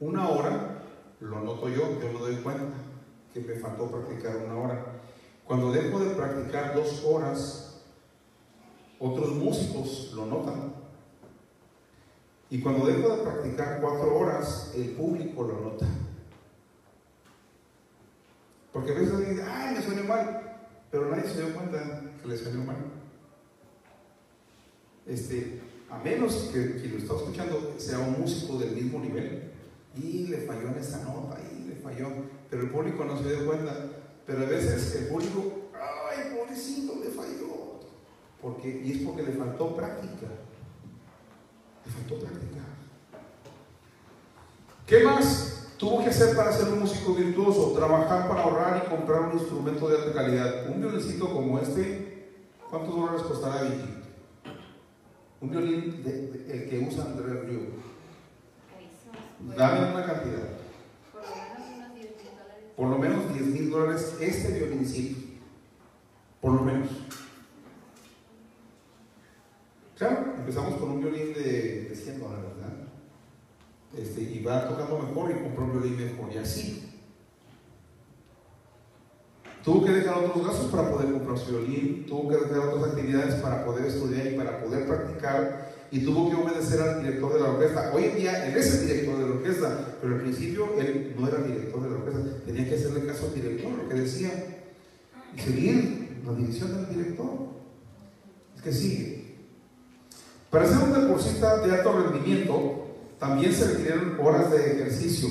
una 0.00 0.28
hora, 0.28 0.82
lo 1.20 1.40
noto 1.40 1.68
yo, 1.68 1.98
yo 2.00 2.12
me 2.12 2.20
doy 2.20 2.36
cuenta 2.36 2.64
que 3.34 3.40
me 3.40 3.54
faltó 3.56 3.90
practicar 3.90 4.36
una 4.46 4.56
hora. 4.56 4.86
Cuando 5.44 5.72
dejo 5.72 5.98
de 5.98 6.14
practicar 6.14 6.74
dos 6.74 7.04
horas, 7.04 7.82
otros 9.00 9.34
músicos 9.34 10.12
lo 10.14 10.26
notan. 10.26 10.74
Y 12.50 12.60
cuando 12.60 12.86
dejo 12.86 13.16
de 13.16 13.22
practicar 13.22 13.80
cuatro 13.80 14.16
horas, 14.16 14.72
el 14.74 14.90
público 14.90 15.42
lo 15.42 15.60
nota. 15.60 15.86
Porque 18.72 18.92
a 18.92 18.94
veces 18.94 19.14
alguien 19.14 19.36
dice, 19.36 19.46
ay, 19.48 19.74
me 19.74 19.82
suena 19.82 20.02
mal, 20.02 20.56
pero 20.90 21.10
nadie 21.10 21.28
se 21.28 21.42
dio 21.44 21.54
cuenta 21.54 22.02
que 22.22 22.28
le 22.28 22.38
suena 22.38 22.64
mal. 22.64 22.76
Este, 25.06 25.60
a 25.90 25.98
menos 25.98 26.50
que 26.52 26.76
quien 26.76 26.92
lo 26.92 26.98
está 26.98 27.16
escuchando 27.16 27.74
sea 27.78 27.98
un 27.98 28.20
músico 28.20 28.58
del 28.58 28.72
mismo 28.72 29.00
nivel 29.00 29.50
y 29.96 30.26
le 30.28 30.38
falló 30.38 30.68
en 30.68 30.76
esa 30.76 31.02
nota 31.02 31.38
y 31.50 31.68
le 31.68 31.76
falló, 31.76 32.08
pero 32.50 32.62
el 32.62 32.70
público 32.70 33.04
no 33.04 33.18
se 33.18 33.28
dio 33.28 33.46
cuenta. 33.46 33.74
Pero 34.26 34.42
a 34.42 34.46
veces 34.46 34.94
el 34.96 35.06
público, 35.06 35.70
ay, 35.74 36.36
pobrecito, 36.36 36.94
le 37.02 37.10
falló. 37.10 37.80
Porque, 38.42 38.82
y 38.84 38.92
es 38.92 38.98
porque 38.98 39.22
le 39.22 39.32
faltó 39.32 39.74
práctica. 39.74 40.26
Le 41.88 41.94
faltó 41.94 42.18
práctica. 42.18 42.60
¿Qué 44.86 45.04
más 45.04 45.68
tuvo 45.78 46.02
que 46.02 46.10
hacer 46.10 46.36
para 46.36 46.52
ser 46.52 46.68
un 46.72 46.80
músico 46.80 47.14
virtuoso? 47.14 47.72
Trabajar 47.72 48.28
para 48.28 48.42
ahorrar 48.42 48.84
y 48.86 48.90
comprar 48.90 49.20
un 49.22 49.38
instrumento 49.38 49.88
de 49.88 49.96
alta 49.98 50.12
calidad. 50.12 50.68
Un 50.70 50.80
violincito 50.80 51.32
como 51.32 51.58
este, 51.58 52.30
¿cuántos 52.70 52.94
dólares 52.94 53.22
costará 53.22 53.62
Vicky? 53.62 53.94
Un 55.40 55.50
violín, 55.50 56.02
de- 56.02 56.26
de- 56.32 56.52
el 56.52 56.68
que 56.70 56.78
usa 56.80 57.04
Andrés 57.04 57.44
Río. 57.46 57.60
Dame 59.56 59.92
una 59.94 60.04
cantidad. 60.04 60.48
Por 61.12 61.22
lo 61.22 61.28
menos 61.38 61.68
unos 61.76 61.94
10 61.94 62.10
mil 62.16 62.30
dólares. 62.36 62.64
Por 62.76 62.88
lo 62.88 62.98
menos 62.98 63.32
10 63.34 63.46
mil 63.46 63.70
dólares 63.70 64.16
este 64.20 64.52
violincito. 64.58 65.20
Por 66.40 66.52
lo 66.54 66.62
menos. 66.62 66.88
Claro, 69.98 70.32
empezamos 70.38 70.76
con 70.76 70.92
un 70.92 71.00
violín 71.00 71.34
de, 71.34 71.88
de 71.90 71.96
100 71.96 72.20
dólares, 72.20 72.44
¿verdad? 72.54 72.76
Este, 73.98 74.22
y 74.22 74.44
va 74.44 74.68
tocando 74.68 75.00
mejor 75.00 75.32
y 75.32 75.42
compró 75.42 75.64
un 75.64 75.72
violín 75.72 75.96
mejor, 75.96 76.32
y 76.32 76.38
así. 76.38 76.84
Tuvo 79.64 79.84
que 79.84 79.90
dejar 79.90 80.18
otros 80.18 80.46
gastos 80.46 80.70
para 80.70 80.88
poder 80.92 81.10
comprar 81.10 81.36
su 81.36 81.50
violín, 81.50 82.06
tuvo 82.06 82.28
que 82.28 82.36
dejar 82.36 82.68
otras 82.68 82.92
actividades 82.92 83.34
para 83.42 83.64
poder 83.64 83.86
estudiar 83.86 84.28
y 84.28 84.36
para 84.36 84.62
poder 84.62 84.86
practicar, 84.86 85.74
y 85.90 86.04
tuvo 86.04 86.30
que 86.30 86.36
obedecer 86.36 86.80
al 86.80 87.02
director 87.02 87.34
de 87.34 87.40
la 87.40 87.50
orquesta. 87.50 87.90
Hoy 87.92 88.04
en 88.04 88.16
día 88.16 88.46
él 88.46 88.56
es 88.56 88.74
el 88.74 88.86
director 88.86 89.18
de 89.18 89.28
la 89.28 89.34
orquesta, 89.34 89.96
pero 90.00 90.14
al 90.14 90.20
principio 90.20 90.78
él 90.78 91.16
no 91.18 91.26
era 91.26 91.42
director 91.42 91.82
de 91.82 91.90
la 91.90 91.96
orquesta, 91.96 92.44
tenía 92.46 92.68
que 92.68 92.76
hacerle 92.76 93.04
caso 93.04 93.26
al 93.26 93.34
director, 93.34 93.72
lo 93.72 93.88
que 93.88 93.94
decía, 93.96 94.30
y 95.36 95.40
seguir 95.40 96.20
la 96.24 96.34
dirección 96.34 96.72
del 96.72 96.96
director. 96.96 97.48
Es 98.54 98.62
que 98.62 98.72
sigue. 98.72 99.17
Para 100.50 100.66
ser 100.66 100.78
un 100.78 100.92
deportista 100.94 101.58
de 101.58 101.72
alto 101.74 101.92
rendimiento, 101.92 102.86
también 103.18 103.52
se 103.52 103.66
requieren 103.74 104.16
horas 104.22 104.50
de 104.50 104.72
ejercicio, 104.80 105.28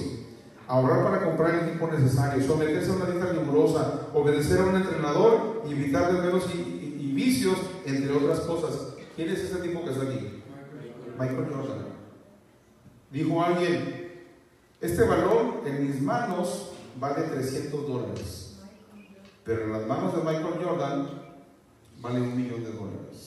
ahorrar 0.68 1.04
para 1.04 1.24
comprar 1.26 1.56
el 1.56 1.70
equipo 1.70 1.88
necesario, 1.88 2.46
someterse 2.46 2.92
a 2.92 2.96
una 2.96 3.06
dieta 3.06 3.26
rigurosa, 3.32 4.08
obedecer 4.14 4.60
a 4.60 4.66
un 4.66 4.76
entrenador 4.76 5.64
y 5.68 5.72
evitar 5.72 6.12
desvelos 6.14 6.46
y, 6.54 6.58
y- 6.58 7.10
y 7.10 7.14
vicios, 7.14 7.58
entre 7.86 8.12
otras 8.14 8.42
cosas. 8.42 8.94
¿Quién 9.16 9.30
es 9.30 9.40
ese 9.40 9.56
tipo 9.58 9.84
que 9.84 9.92
está 9.92 10.04
aquí? 10.04 10.44
Michael 11.18 11.48
Jordan. 11.52 11.86
Dijo 13.12 13.42
alguien, 13.44 14.12
este 14.82 15.04
balón 15.04 15.62
en 15.66 15.88
mis 15.88 16.02
manos 16.02 16.74
vale 17.00 17.24
300 17.24 17.88
dólares, 17.88 18.58
pero 19.44 19.64
en 19.64 19.72
las 19.72 19.88
manos 19.88 20.14
de 20.14 20.20
Michael 20.20 20.64
Jordan 20.64 21.10
vale 22.02 22.22
un 22.22 22.38
millón 22.38 22.64
de 22.64 22.72
dólares. 22.74 23.27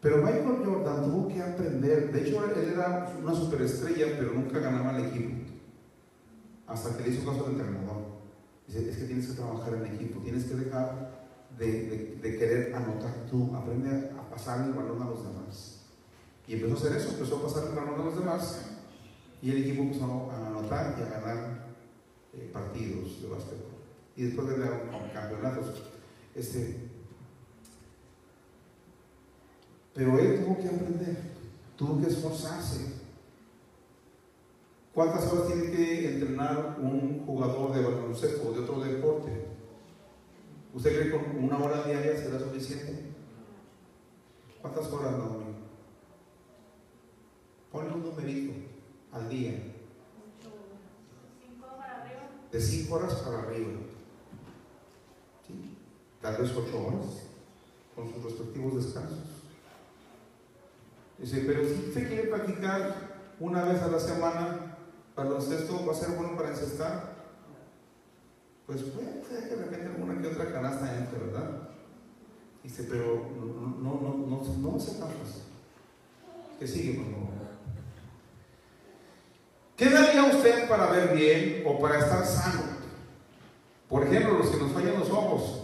Pero 0.00 0.16
Michael 0.18 0.64
Jordan 0.64 1.04
tuvo 1.04 1.28
que 1.28 1.42
aprender, 1.42 2.10
de 2.10 2.22
hecho 2.22 2.44
él 2.44 2.72
era 2.72 3.12
una 3.22 3.34
superestrella, 3.34 4.16
pero 4.18 4.32
nunca 4.32 4.58
ganaba 4.58 4.96
el 4.96 5.06
equipo. 5.06 5.34
Hasta 6.66 6.96
que 6.96 7.04
le 7.04 7.16
hizo 7.16 7.30
caso 7.30 7.44
al 7.46 7.52
entrenador. 7.52 8.20
Dice, 8.66 8.88
es 8.88 8.96
que 8.96 9.04
tienes 9.04 9.26
que 9.26 9.34
trabajar 9.34 9.74
en 9.74 9.94
equipo, 9.94 10.20
tienes 10.20 10.44
que 10.44 10.54
dejar 10.54 11.20
de, 11.58 12.18
querer 12.22 12.74
anotar 12.74 13.12
tú, 13.30 13.54
aprende 13.54 14.10
a, 14.16 14.30
pasar 14.30 14.66
el 14.66 14.72
balón 14.72 15.02
a 15.02 15.10
los 15.10 15.24
demás. 15.24 15.80
Y 16.46 16.54
empezó 16.54 16.74
a 16.74 16.76
hacer 16.78 16.96
eso, 16.96 17.10
empezó 17.10 17.36
a 17.36 17.42
pasar 17.42 17.64
el 17.68 17.74
balón 17.74 18.00
a 18.00 18.04
los 18.04 18.18
demás 18.18 18.62
y 19.42 19.50
el 19.50 19.58
equipo 19.58 19.82
empezó 19.82 20.30
a 20.30 20.46
anotar 20.46 20.96
y 20.98 21.02
a 21.02 21.20
ganar 21.20 21.66
eh, 22.32 22.48
partidos 22.52 23.20
de 23.20 23.28
básquetbol. 23.28 23.70
Y 24.16 24.22
después 24.24 24.48
de 24.48 24.58
dar 24.58 25.10
campeonatos. 25.12 25.82
Este, 26.34 26.89
pero 30.00 30.18
él 30.18 30.42
tuvo 30.42 30.56
que 30.56 30.66
aprender, 30.66 31.14
tuvo 31.76 32.00
que 32.00 32.06
esforzarse. 32.06 32.94
¿Cuántas 34.94 35.30
horas 35.30 35.48
tiene 35.48 35.70
que 35.70 36.14
entrenar 36.14 36.78
un 36.80 37.22
jugador 37.26 37.74
de 37.74 37.82
baloncesto 37.82 38.48
o 38.48 38.52
de 38.52 38.60
otro 38.60 38.80
deporte? 38.80 39.44
¿Usted 40.72 40.90
cree 40.90 41.10
que 41.10 41.10
con 41.10 41.44
una 41.44 41.58
hora 41.58 41.82
diaria 41.82 42.16
será 42.16 42.38
suficiente? 42.38 43.10
¿Cuántas 44.62 44.90
horas, 44.90 45.18
Naomi? 45.18 45.54
Ponle 47.70 47.92
un 47.92 48.02
numerito 48.02 48.54
al 49.12 49.28
día. 49.28 49.52
De 52.50 52.58
5 52.58 52.94
horas 52.94 53.12
para 53.16 53.40
arriba. 53.40 53.68
¿Sí? 55.46 55.76
Tal 56.22 56.38
vez 56.38 56.52
8 56.56 56.86
horas, 56.86 57.06
con 57.94 58.10
sus 58.10 58.24
respectivos 58.24 58.82
descansos. 58.82 59.39
Dice, 61.20 61.44
pero 61.46 61.62
si 61.64 61.88
usted 61.88 62.08
quiere 62.08 62.28
practicar 62.28 63.10
una 63.38 63.64
vez 63.64 63.82
a 63.82 63.88
la 63.88 64.00
semana 64.00 64.76
baloncesto, 65.14 65.84
va 65.86 65.92
a 65.92 65.96
ser 65.96 66.10
bueno 66.16 66.36
para 66.36 66.50
encestar. 66.50 67.20
Pues 68.66 68.82
puede 68.82 69.20
que 69.22 69.56
de 69.56 69.62
repente 69.64 69.86
alguna 69.86 70.20
que 70.20 70.28
otra 70.28 70.52
canasta 70.52 70.96
entre, 70.96 71.18
¿verdad? 71.18 71.68
Dice, 72.62 72.86
pero 72.88 73.28
no, 73.36 73.44
no, 73.44 74.00
no, 74.00 74.26
no, 74.26 74.70
no. 74.70 74.78
Que 76.58 76.66
sigue, 76.66 77.00
por 77.00 77.10
favor. 77.10 77.30
¿Qué 79.76 79.88
daría 79.88 80.24
usted 80.24 80.68
para 80.68 80.90
ver 80.90 81.16
bien 81.16 81.64
o 81.66 81.78
para 81.80 81.98
estar 81.98 82.24
sano. 82.26 82.60
Por 83.88 84.04
ejemplo, 84.04 84.38
los 84.38 84.48
que 84.48 84.58
nos 84.58 84.72
fallan 84.72 85.00
los 85.00 85.10
ojos. 85.10 85.62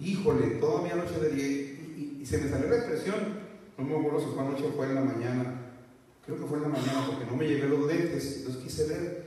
Híjole, 0.00 0.56
toda 0.56 0.82
mi 0.82 0.88
noche 0.88 1.18
de 1.20 1.30
día. 1.30 1.46
Y, 1.46 2.18
y, 2.20 2.26
se 2.26 2.38
me 2.38 2.50
salió 2.50 2.68
la 2.68 2.76
expresión, 2.76 3.45
no 3.78 3.84
me 3.84 3.96
acuerdo 3.96 4.20
si 4.20 4.34
fue 4.34 4.42
anoche 4.42 4.66
o 4.66 4.72
fue 4.72 4.86
en 4.86 4.94
la 4.94 5.00
mañana. 5.02 5.62
Creo 6.24 6.38
que 6.38 6.44
fue 6.44 6.58
en 6.58 6.62
la 6.64 6.68
mañana 6.70 7.06
porque 7.06 7.26
no 7.26 7.36
me 7.36 7.46
llevé 7.46 7.68
los 7.68 7.86
lentes. 7.86 8.38
Entonces 8.38 8.62
quise 8.62 8.88
ver. 8.88 9.26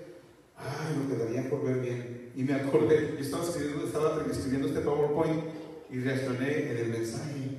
Ay, 0.58 0.98
lo 0.98 1.16
quedaría 1.16 1.50
por 1.50 1.64
ver 1.64 1.80
bien. 1.80 2.32
Y 2.36 2.44
me 2.44 2.54
acordé, 2.54 3.14
yo 3.14 3.20
estaba 3.20 3.44
escribiendo, 3.44 3.86
estaba 3.86 4.24
escribiendo 4.30 4.68
este 4.68 4.82
PowerPoint 4.82 5.44
y 5.90 6.00
reaccioné 6.00 6.72
en 6.72 6.78
el 6.78 6.90
mensaje. 6.90 7.58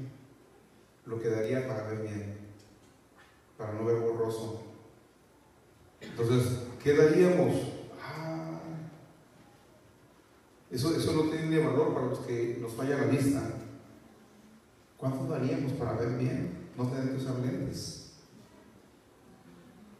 Lo 1.06 1.20
quedaría 1.20 1.66
para 1.66 1.88
ver 1.88 2.02
bien, 2.02 2.36
para 3.56 3.72
no 3.72 3.84
ver 3.84 3.96
borroso. 3.96 4.62
Entonces, 6.00 6.60
¿qué 6.82 6.94
daríamos? 6.94 7.54
Ah, 8.00 8.60
eso, 10.70 10.94
eso 10.94 11.12
no 11.12 11.30
tiene 11.30 11.58
valor 11.58 11.94
para 11.94 12.06
los 12.06 12.20
que 12.20 12.58
nos 12.60 12.72
falla 12.74 12.98
la 12.98 13.06
vista. 13.06 13.42
¿Cuánto 14.96 15.26
daríamos 15.26 15.72
para 15.72 15.94
ver 15.94 16.18
bien? 16.18 16.59
No 16.76 16.86
tener 16.88 17.10
que 17.10 17.16
usar 17.16 17.34
lentes. 17.36 18.12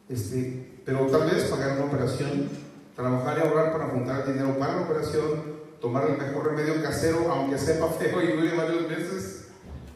Este, 0.09 0.81
pero 0.85 1.07
tal 1.07 1.29
vez 1.29 1.45
pagar 1.45 1.77
una 1.77 1.85
operación, 1.85 2.49
trabajar 2.95 3.37
y 3.37 3.47
ahorrar 3.47 3.71
para 3.71 3.87
juntar 3.89 4.27
dinero 4.27 4.57
para 4.57 4.75
la 4.75 4.81
operación, 4.81 5.61
tomar 5.79 6.09
el 6.09 6.17
mejor 6.17 6.47
remedio 6.47 6.81
casero, 6.83 7.31
aunque 7.31 7.57
sepa 7.57 7.87
feo 7.87 8.21
y 8.21 8.33
dure 8.33 8.55
varios 8.55 8.89
meses, 8.89 9.47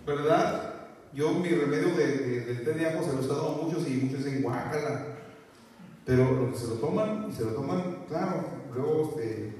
¿verdad? 0.05 0.73
Yo 1.13 1.31
mi 1.31 1.49
remedio 1.49 1.95
de, 1.95 2.07
de, 2.07 2.41
del 2.41 2.63
té 2.63 2.73
de 2.73 2.88
ajo 2.88 3.03
se 3.03 3.13
lo 3.13 3.21
he 3.21 3.27
dado 3.27 3.53
a 3.53 3.63
muchos 3.63 3.88
y 3.88 3.93
muchos 3.93 4.23
dicen 4.23 4.41
guácala. 4.41 5.05
Pero 6.05 6.31
los 6.31 6.53
que 6.53 6.59
se 6.59 6.67
lo 6.67 6.75
toman, 6.75 7.27
y 7.29 7.33
se 7.33 7.43
lo 7.43 7.51
toman, 7.51 8.03
claro, 8.07 8.45
luego 8.73 9.09
este, 9.09 9.53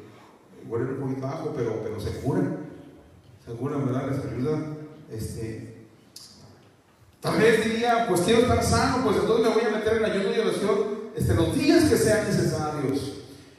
huelen 0.68 0.90
un 0.90 1.10
poquito 1.10 1.28
ajo, 1.28 1.54
pero, 1.56 1.82
pero 1.82 2.00
se 2.00 2.20
curan. 2.20 2.58
Se 3.44 3.52
curan, 3.54 3.86
¿verdad? 3.86 4.12
Les 4.12 4.32
ayuda. 4.32 4.60
Este, 5.12 5.75
tal 7.26 7.40
vez 7.40 7.66
diría, 7.66 8.06
pues 8.08 8.22
quiero 8.22 8.42
estar 8.42 8.64
sano, 8.64 9.04
pues 9.04 9.18
entonces 9.18 9.48
me 9.48 9.54
voy 9.54 9.64
a 9.66 9.78
meter 9.78 9.98
en 9.98 10.06
ayuno 10.06 10.36
y 10.36 10.40
oración 10.40 10.78
este, 11.16 11.34
los 11.34 11.56
días 11.56 11.86
que 11.86 11.98
sean 11.98 12.28
necesarios. 12.28 13.14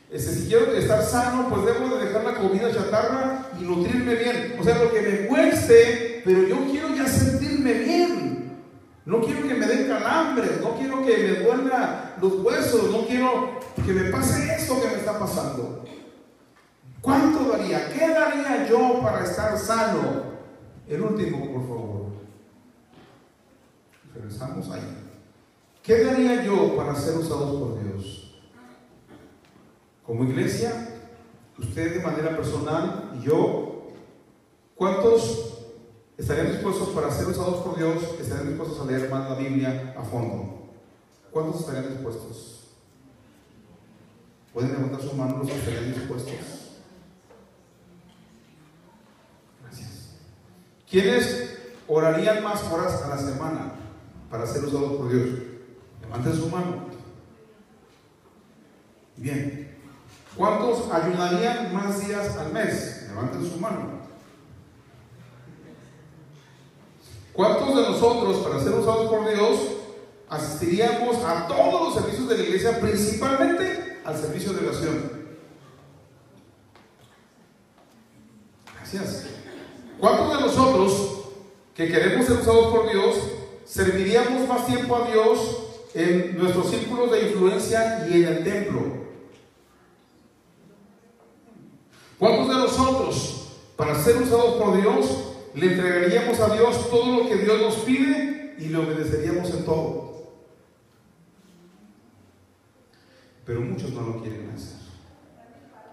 Este, 0.08 0.32
si 0.32 0.46
quiero 0.46 0.72
estar 0.72 1.02
sano, 1.02 1.48
pues 1.48 1.64
debo 1.64 1.96
de 1.96 2.06
dejar 2.06 2.24
la 2.24 2.34
comida 2.34 2.72
chatarra 2.72 3.48
y 3.60 3.64
nutrirme 3.64 4.14
bien. 4.14 4.56
O 4.60 4.64
sea, 4.64 4.78
lo 4.78 4.92
que 4.92 5.02
me 5.02 5.26
cueste, 5.26 6.22
pero 6.24 6.46
yo 6.46 6.64
quiero 6.70 6.94
ya 6.94 7.08
sentirme 7.08 7.72
bien. 7.72 8.56
No 9.04 9.20
quiero 9.20 9.46
que 9.46 9.54
me 9.54 9.66
den 9.66 9.88
calambres, 9.88 10.60
no 10.60 10.76
quiero 10.76 11.04
que 11.04 11.16
me 11.18 11.40
duela 11.40 12.14
los 12.22 12.34
huesos, 12.34 12.90
no 12.90 13.06
quiero 13.06 13.58
que 13.84 13.92
me 13.92 14.10
pase 14.10 14.54
esto 14.54 14.80
que 14.80 14.88
me 14.88 14.94
está 14.94 15.18
pasando. 15.18 15.84
¿Cuánto 17.00 17.50
daría? 17.50 17.88
¿Qué 17.90 18.08
daría 18.08 18.66
yo 18.68 19.00
para 19.02 19.24
estar 19.24 19.58
sano? 19.58 20.36
El 20.88 21.02
último, 21.02 21.52
por 21.52 21.62
favor. 21.62 21.95
Regresamos 24.16 24.70
ahí. 24.70 25.06
¿Qué 25.82 26.02
daría 26.02 26.42
yo 26.42 26.74
para 26.76 26.94
ser 26.94 27.18
usados 27.18 27.60
por 27.60 27.82
Dios? 27.82 28.34
Como 30.04 30.24
iglesia, 30.24 30.72
usted 31.58 31.94
de 31.94 32.02
manera 32.02 32.34
personal 32.34 33.12
y 33.18 33.26
yo, 33.26 33.92
¿cuántos 34.74 35.64
estarían 36.16 36.52
dispuestos 36.52 36.88
para 36.88 37.10
ser 37.10 37.28
usados 37.28 37.62
por 37.62 37.76
Dios? 37.76 38.02
¿Estarían 38.20 38.48
dispuestos 38.48 38.80
a 38.80 38.90
leer 38.90 39.10
más 39.10 39.30
la 39.30 39.36
Biblia 39.36 39.94
a 39.98 40.02
fondo? 40.02 40.70
¿Cuántos 41.30 41.60
estarían 41.60 41.90
dispuestos? 41.90 42.70
¿Pueden 44.52 44.72
levantar 44.72 45.02
su 45.02 45.14
mano 45.14 45.38
los 45.38 45.48
que 45.48 45.58
estarían 45.58 45.92
dispuestos? 45.92 46.34
Gracias. 49.62 50.14
¿Quiénes 50.88 51.58
orarían 51.86 52.42
más 52.42 52.64
horas 52.72 53.02
a 53.02 53.08
la 53.08 53.18
semana 53.18 53.85
para 54.30 54.46
ser 54.46 54.64
usados 54.64 54.92
por 54.96 55.08
Dios? 55.10 55.28
Levanten 56.02 56.34
su 56.34 56.48
mano. 56.48 56.86
Bien. 59.16 59.76
¿Cuántos 60.36 60.90
ayudarían 60.92 61.74
más 61.74 62.06
días 62.06 62.36
al 62.36 62.52
mes? 62.52 63.06
Levanten 63.08 63.50
su 63.50 63.58
mano. 63.58 63.96
¿Cuántos 67.32 67.76
de 67.76 67.82
nosotros, 67.82 68.38
para 68.38 68.62
ser 68.62 68.74
usados 68.74 69.10
por 69.10 69.28
Dios, 69.28 69.58
asistiríamos 70.28 71.22
a 71.24 71.46
todos 71.46 71.82
los 71.82 71.94
servicios 71.94 72.28
de 72.28 72.38
la 72.38 72.44
iglesia, 72.44 72.80
principalmente 72.80 74.00
al 74.04 74.16
servicio 74.16 74.52
de 74.52 74.66
oración? 74.66 75.12
Gracias. 78.74 79.26
¿Cuántos 79.98 80.34
de 80.34 80.40
nosotros 80.46 81.16
que 81.74 81.88
queremos 81.88 82.26
ser 82.26 82.38
usados 82.38 82.68
por 82.68 82.90
Dios, 82.90 83.16
serviríamos 83.66 84.48
más 84.48 84.66
tiempo 84.66 84.96
a 84.96 85.10
Dios 85.10 85.58
en 85.92 86.38
nuestros 86.38 86.70
círculos 86.70 87.10
de 87.10 87.28
influencia 87.28 88.06
y 88.08 88.22
en 88.22 88.24
el 88.24 88.44
templo? 88.44 88.80
¿Cuántos 92.18 92.48
de 92.48 92.54
nosotros, 92.54 93.48
para 93.76 93.94
ser 93.94 94.16
usados 94.16 94.54
por 94.54 94.80
Dios, 94.80 95.34
le 95.54 95.66
entregaríamos 95.66 96.40
a 96.40 96.54
Dios 96.54 96.88
todo 96.90 97.22
lo 97.22 97.28
que 97.28 97.36
Dios 97.36 97.60
nos 97.60 97.74
pide 97.76 98.56
y 98.58 98.68
le 98.68 98.78
obedeceríamos 98.78 99.50
en 99.50 99.64
todo? 99.64 100.06
Pero 103.44 103.60
muchos 103.60 103.90
no 103.90 104.00
lo 104.00 104.22
quieren 104.22 104.50
hacer. 104.54 104.76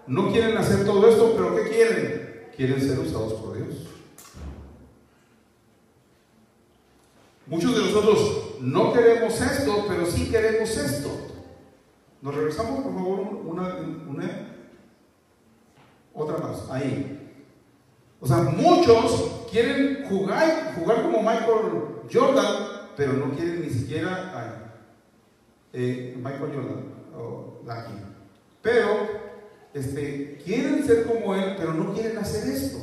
No 0.06 0.30
quieren 0.32 0.56
hacer 0.56 0.84
todo 0.84 1.08
esto, 1.08 1.34
pero 1.36 1.56
¿qué 1.56 1.70
quieren? 1.70 2.48
Quieren 2.56 2.80
ser 2.80 2.98
usados 2.98 3.34
por 3.34 3.56
Dios. 3.56 3.93
Muchos 7.46 7.74
de 7.74 7.82
nosotros 7.82 8.58
no 8.60 8.92
queremos 8.92 9.40
esto, 9.40 9.84
pero 9.88 10.06
sí 10.06 10.30
queremos 10.30 10.76
esto. 10.76 11.10
Nos 12.22 12.34
regresamos, 12.34 12.82
por 12.82 12.94
favor, 12.94 13.20
una, 13.44 13.76
una 14.08 14.58
otra 16.14 16.38
más, 16.38 16.70
ahí. 16.70 17.20
O 18.20 18.26
sea, 18.26 18.38
muchos 18.38 19.46
quieren 19.50 20.06
jugar, 20.08 20.74
jugar 20.78 21.02
como 21.02 21.18
Michael 21.18 22.06
Jordan, 22.10 22.54
pero 22.96 23.12
no 23.12 23.34
quieren 23.34 23.60
ni 23.60 23.68
siquiera 23.68 24.70
eh, 25.72 26.14
Michael 26.16 26.52
Jordan 26.54 26.84
o 27.14 27.60
Lucky. 27.66 28.00
Pero 28.62 29.24
este, 29.74 30.40
quieren 30.44 30.86
ser 30.86 31.04
como 31.04 31.34
él, 31.34 31.56
pero 31.58 31.74
no 31.74 31.92
quieren 31.92 32.16
hacer 32.16 32.48
esto. 32.48 32.78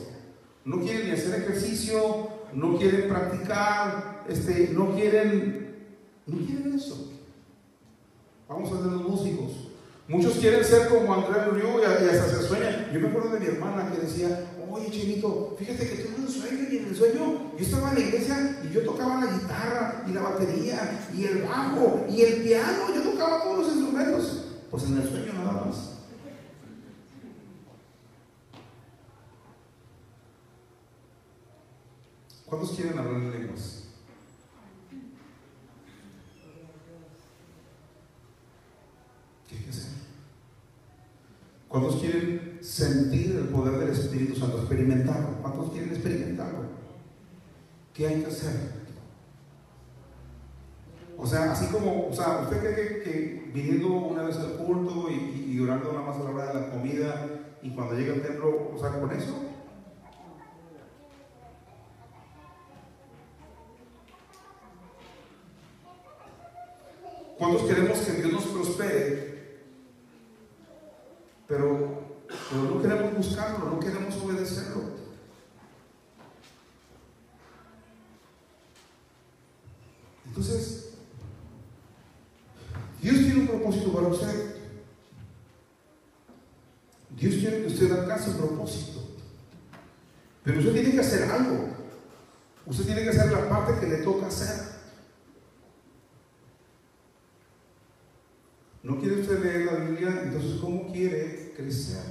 No 0.63 0.79
quieren 0.79 1.07
ni 1.07 1.11
hacer 1.13 1.41
ejercicio, 1.41 2.27
no 2.53 2.77
quieren 2.77 3.09
practicar, 3.09 4.23
este, 4.27 4.69
no 4.73 4.93
quieren, 4.95 5.75
no 6.25 6.45
quieren 6.45 6.73
eso. 6.73 7.11
Vamos 8.47 8.71
a 8.71 8.77
ser 8.77 8.85
los 8.85 9.03
músicos. 9.03 9.51
Muchos 10.07 10.33
quieren 10.33 10.63
ser 10.63 10.89
como 10.89 11.13
Andrés 11.13 11.47
Riu 11.53 11.79
y 11.79 11.85
hasta 11.85 12.27
se 12.27 12.47
sueñan. 12.47 12.89
Yo 12.93 12.99
me 12.99 13.07
acuerdo 13.07 13.29
de 13.29 13.39
mi 13.39 13.45
hermana 13.45 13.91
que 13.91 14.01
decía, 14.01 14.45
oye 14.69 14.91
Chinito, 14.91 15.55
fíjate 15.57 15.87
que 15.87 16.03
tuve 16.03 16.25
un 16.25 16.27
sueño 16.27 16.67
y 16.69 16.77
en 16.77 16.87
el 16.87 16.95
sueño 16.95 17.51
yo 17.57 17.65
estaba 17.65 17.89
en 17.89 17.95
la 17.95 18.01
iglesia 18.01 18.59
y 18.63 18.73
yo 18.73 18.81
tocaba 18.81 19.23
la 19.23 19.31
guitarra 19.31 20.03
y 20.07 20.11
la 20.11 20.21
batería 20.21 21.07
y 21.15 21.23
el 21.23 21.43
bajo 21.43 22.05
y 22.09 22.21
el 22.23 22.41
piano, 22.41 22.93
yo 22.93 23.01
tocaba 23.03 23.43
todos 23.43 23.59
los 23.59 23.67
instrumentos. 23.75 24.45
Pues 24.69 24.83
en 24.83 24.97
el 24.97 25.09
sueño 25.09 25.33
nada 25.33 25.65
más. 25.65 26.00
¿Cuántos 32.51 32.71
quieren 32.71 32.99
hablar 32.99 33.13
en 33.13 33.31
lenguas? 33.31 33.83
¿Qué 39.47 39.55
hay 39.55 39.63
que 39.63 39.69
hacer? 39.69 39.91
¿Cuántos 41.69 41.95
quieren 42.01 42.57
sentir 42.59 43.37
el 43.37 43.47
poder 43.47 43.79
del 43.79 43.91
Espíritu 43.91 44.37
Santo, 44.37 44.57
experimentarlo? 44.57 45.37
¿Cuántos 45.41 45.71
quieren 45.71 45.91
experimentarlo? 45.91 46.65
¿Qué 47.93 48.07
hay 48.07 48.19
que 48.19 48.27
hacer? 48.27 48.81
O 51.17 51.25
sea, 51.25 51.53
así 51.53 51.67
como, 51.67 52.09
o 52.09 52.13
sea, 52.13 52.41
¿usted 52.41 52.59
cree 52.59 52.75
que, 52.75 53.01
que 53.01 53.51
viniendo 53.53 53.87
una 53.93 54.23
vez 54.23 54.35
al 54.35 54.57
culto 54.57 55.09
y, 55.09 55.13
y, 55.13 55.53
y, 55.53 55.59
orando 55.61 55.93
nada 55.93 56.05
más 56.05 56.17
a 56.17 56.23
la 56.25 56.29
hora 56.31 56.47
de 56.47 56.59
la 56.59 56.69
comida 56.69 57.29
y 57.61 57.69
cuando 57.69 57.95
llega 57.95 58.13
al 58.13 58.21
templo, 58.21 58.73
o 58.75 58.77
sea, 58.77 58.99
con 58.99 59.09
eso? 59.09 59.50
¿Cuántos 67.41 67.63
queremos 67.63 67.97
que 67.97 68.11
Dios 68.11 68.31
nos 68.31 68.43
prospere? 68.43 69.63
Pero, 71.47 72.03
pero 72.27 72.61
no 72.61 72.79
queremos 72.79 73.17
buscarlo, 73.17 73.65
no 73.65 73.79
queremos 73.79 74.15
obedecerlo. 74.17 74.83
Entonces, 80.27 80.89
Dios 83.01 83.15
tiene 83.15 83.39
un 83.39 83.47
propósito 83.47 83.91
para 83.91 84.07
usted. 84.09 84.55
Dios 87.09 87.35
quiere 87.37 87.61
que 87.63 87.67
usted 87.69 87.91
alcance 87.91 88.29
un 88.29 88.37
propósito. 88.37 88.99
Pero 90.43 90.59
usted 90.59 90.73
tiene 90.73 90.91
que 90.91 90.99
hacer 90.99 91.23
algo. 91.23 91.69
Usted 92.67 92.85
tiene 92.85 93.01
que 93.01 93.09
hacer 93.09 93.31
la 93.31 93.49
parte 93.49 93.79
que 93.79 93.87
le 93.87 94.03
toca 94.03 94.27
hacer. 94.27 94.70
¿No 98.91 98.99
quiere 98.99 99.21
usted 99.21 99.41
leer 99.41 99.65
la 99.67 99.85
Biblia? 99.85 100.21
Entonces, 100.25 100.59
¿cómo 100.59 100.91
quiere 100.91 101.53
crecer? 101.55 102.03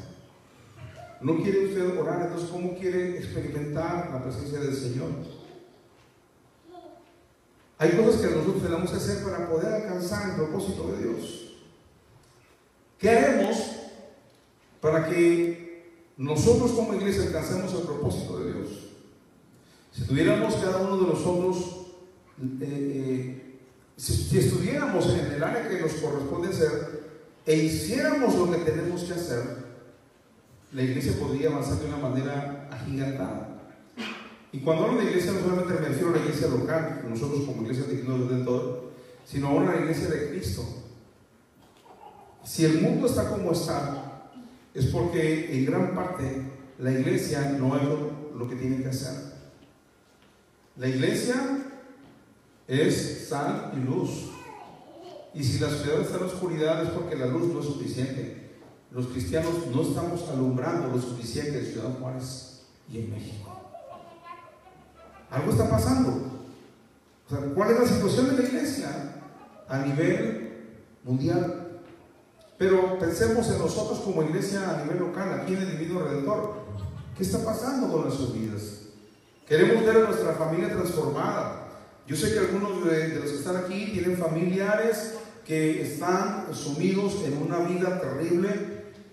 ¿No 1.20 1.37
quiere 1.43 1.66
usted 1.66 1.99
orar? 1.99 2.22
Entonces, 2.22 2.49
¿cómo 2.49 2.74
quiere 2.74 3.18
experimentar 3.18 4.09
la 4.11 4.22
presencia 4.22 4.61
del 4.61 4.74
Señor? 4.74 5.11
Hay 7.76 7.91
cosas 7.91 8.22
que 8.22 8.35
nosotros 8.35 8.62
tenemos 8.62 8.91
que 8.91 8.97
hacer 8.97 9.22
para 9.22 9.51
poder 9.51 9.74
alcanzar 9.74 10.31
el 10.31 10.37
propósito 10.37 10.91
de 10.93 11.03
Dios. 11.03 11.55
¿Qué 12.97 13.11
haremos 13.11 13.59
para 14.81 15.07
que 15.07 16.01
nosotros 16.16 16.72
como 16.72 16.95
iglesia 16.95 17.24
alcancemos 17.24 17.74
el 17.74 17.83
propósito 17.83 18.39
de 18.39 18.53
Dios? 18.55 18.68
Si 19.93 20.05
tuviéramos 20.05 20.55
cada 20.55 20.78
uno 20.78 20.97
de 20.97 21.12
nosotros 21.12 21.89
eh, 22.62 23.50
eh, 24.01 24.03
si, 24.03 24.39
estuviéramos 24.39 25.07
en 25.11 25.33
el 25.33 25.45
área 25.45 25.69
que 25.69 25.81
nos 25.81 25.93
corresponde 25.93 26.49
hacer 26.49 27.11
e 27.45 27.57
hiciéramos 27.57 28.35
lo 28.35 28.51
que 28.51 28.59
tenemos 28.59 29.03
que 29.05 29.13
hacer, 29.13 29.43
la 30.73 30.83
iglesia 30.83 31.13
podría 31.19 31.51
avanzar 31.51 31.79
de 31.79 31.87
una 31.87 31.97
manera 31.99 32.69
agigantada. 32.71 33.49
Y 34.53 34.61
cuando 34.61 34.87
hablo 34.87 35.01
de 35.01 35.11
iglesia, 35.11 35.33
no 35.33 35.41
solamente 35.41 35.75
me 35.75 35.89
refiero 35.89 36.09
a 36.09 36.13
la 36.13 36.19
iglesia 36.19 36.49
local, 36.49 37.05
nosotros 37.09 37.45
como 37.45 37.63
iglesia 37.63 37.85
de 37.85 38.01
Cristo 38.01 38.93
sino 39.27 39.49
ahora 39.49 39.75
la 39.75 39.81
iglesia 39.83 40.09
de 40.09 40.31
Cristo. 40.31 40.65
Si 42.45 42.65
el 42.65 42.81
mundo 42.81 43.07
está 43.07 43.29
como 43.29 43.53
está, 43.53 44.31
es 44.75 44.87
porque 44.87 45.57
en 45.57 45.67
gran 45.67 45.95
parte 45.95 46.43
la 46.79 46.91
iglesia 46.91 47.57
no 47.59 47.77
es 47.77 47.83
lo 48.35 48.49
que 48.49 48.57
tiene 48.57 48.83
que 48.83 48.89
hacer. 48.89 49.35
La 50.77 50.89
iglesia 50.89 51.70
es 52.71 53.27
sal 53.29 53.73
y 53.77 53.81
luz. 53.85 54.31
Y 55.35 55.43
si 55.43 55.59
la 55.59 55.68
ciudad 55.68 56.01
está 56.01 56.18
en 56.18 56.25
oscuridad 56.25 56.83
es 56.85 56.91
porque 56.91 57.16
la 57.16 57.27
luz 57.27 57.53
no 57.53 57.61
es 57.61 57.66
suficiente. 57.66 58.51
Los 58.93 59.09
cristianos 59.09 59.53
no 59.75 59.83
estamos 59.83 60.29
alumbrando 60.29 60.89
lo 60.89 61.01
suficiente 61.01 61.59
en 61.59 61.66
Ciudad 61.66 61.99
Juárez 62.01 62.62
y 62.89 62.99
en 62.99 63.11
México. 63.11 63.61
Algo 65.31 65.51
está 65.51 65.68
pasando. 65.68 66.31
¿cuál 67.55 67.71
es 67.71 67.79
la 67.79 67.87
situación 67.87 68.31
de 68.31 68.43
la 68.43 68.49
iglesia 68.49 69.23
a 69.68 69.79
nivel 69.79 70.77
mundial? 71.05 71.81
Pero 72.59 72.99
pensemos 72.99 73.49
en 73.49 73.59
nosotros 73.59 74.01
como 74.01 74.23
iglesia 74.23 74.68
a 74.68 74.85
nivel 74.85 74.99
local, 74.99 75.41
aquí 75.41 75.55
en 75.55 75.62
el 75.62 75.79
Divino 75.79 76.01
Redentor. 76.01 76.55
¿Qué 77.16 77.23
está 77.23 77.45
pasando 77.45 77.91
con 77.91 78.03
nuestras 78.03 78.33
vidas? 78.33 78.81
Queremos 79.47 79.85
ver 79.85 79.97
a 79.97 80.09
nuestra 80.09 80.33
familia 80.35 80.73
transformada. 80.73 81.60
Yo 82.07 82.17
sé 82.17 82.33
que 82.33 82.39
algunos 82.41 82.85
de, 82.85 83.09
los 83.09 83.31
que 83.31 83.39
están 83.39 83.57
aquí 83.57 83.91
tienen 83.93 84.17
familiares 84.17 85.15
que 85.47 85.83
están 85.83 86.47
sumidos 86.55 87.25
en 87.25 87.39
una 87.39 87.59
vida 87.61 88.01
terrible, 88.01 88.51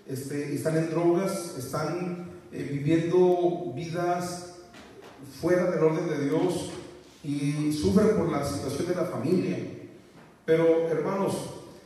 este, 0.06 0.54
están 0.54 0.76
en 0.76 0.90
drogas, 0.90 1.56
están 1.58 2.28
eh, 2.52 2.68
viviendo 2.70 3.72
vidas 3.74 4.54
fuera 5.40 5.70
del 5.70 5.82
orden 5.82 6.08
de 6.08 6.24
Dios 6.26 6.70
y 7.24 7.72
sufren 7.72 8.16
por 8.16 8.30
la 8.30 8.44
situación 8.44 8.88
de 8.88 8.94
la 8.94 9.04
familia. 9.04 9.58
Pero 10.44 10.88
hermanos, 10.88 11.34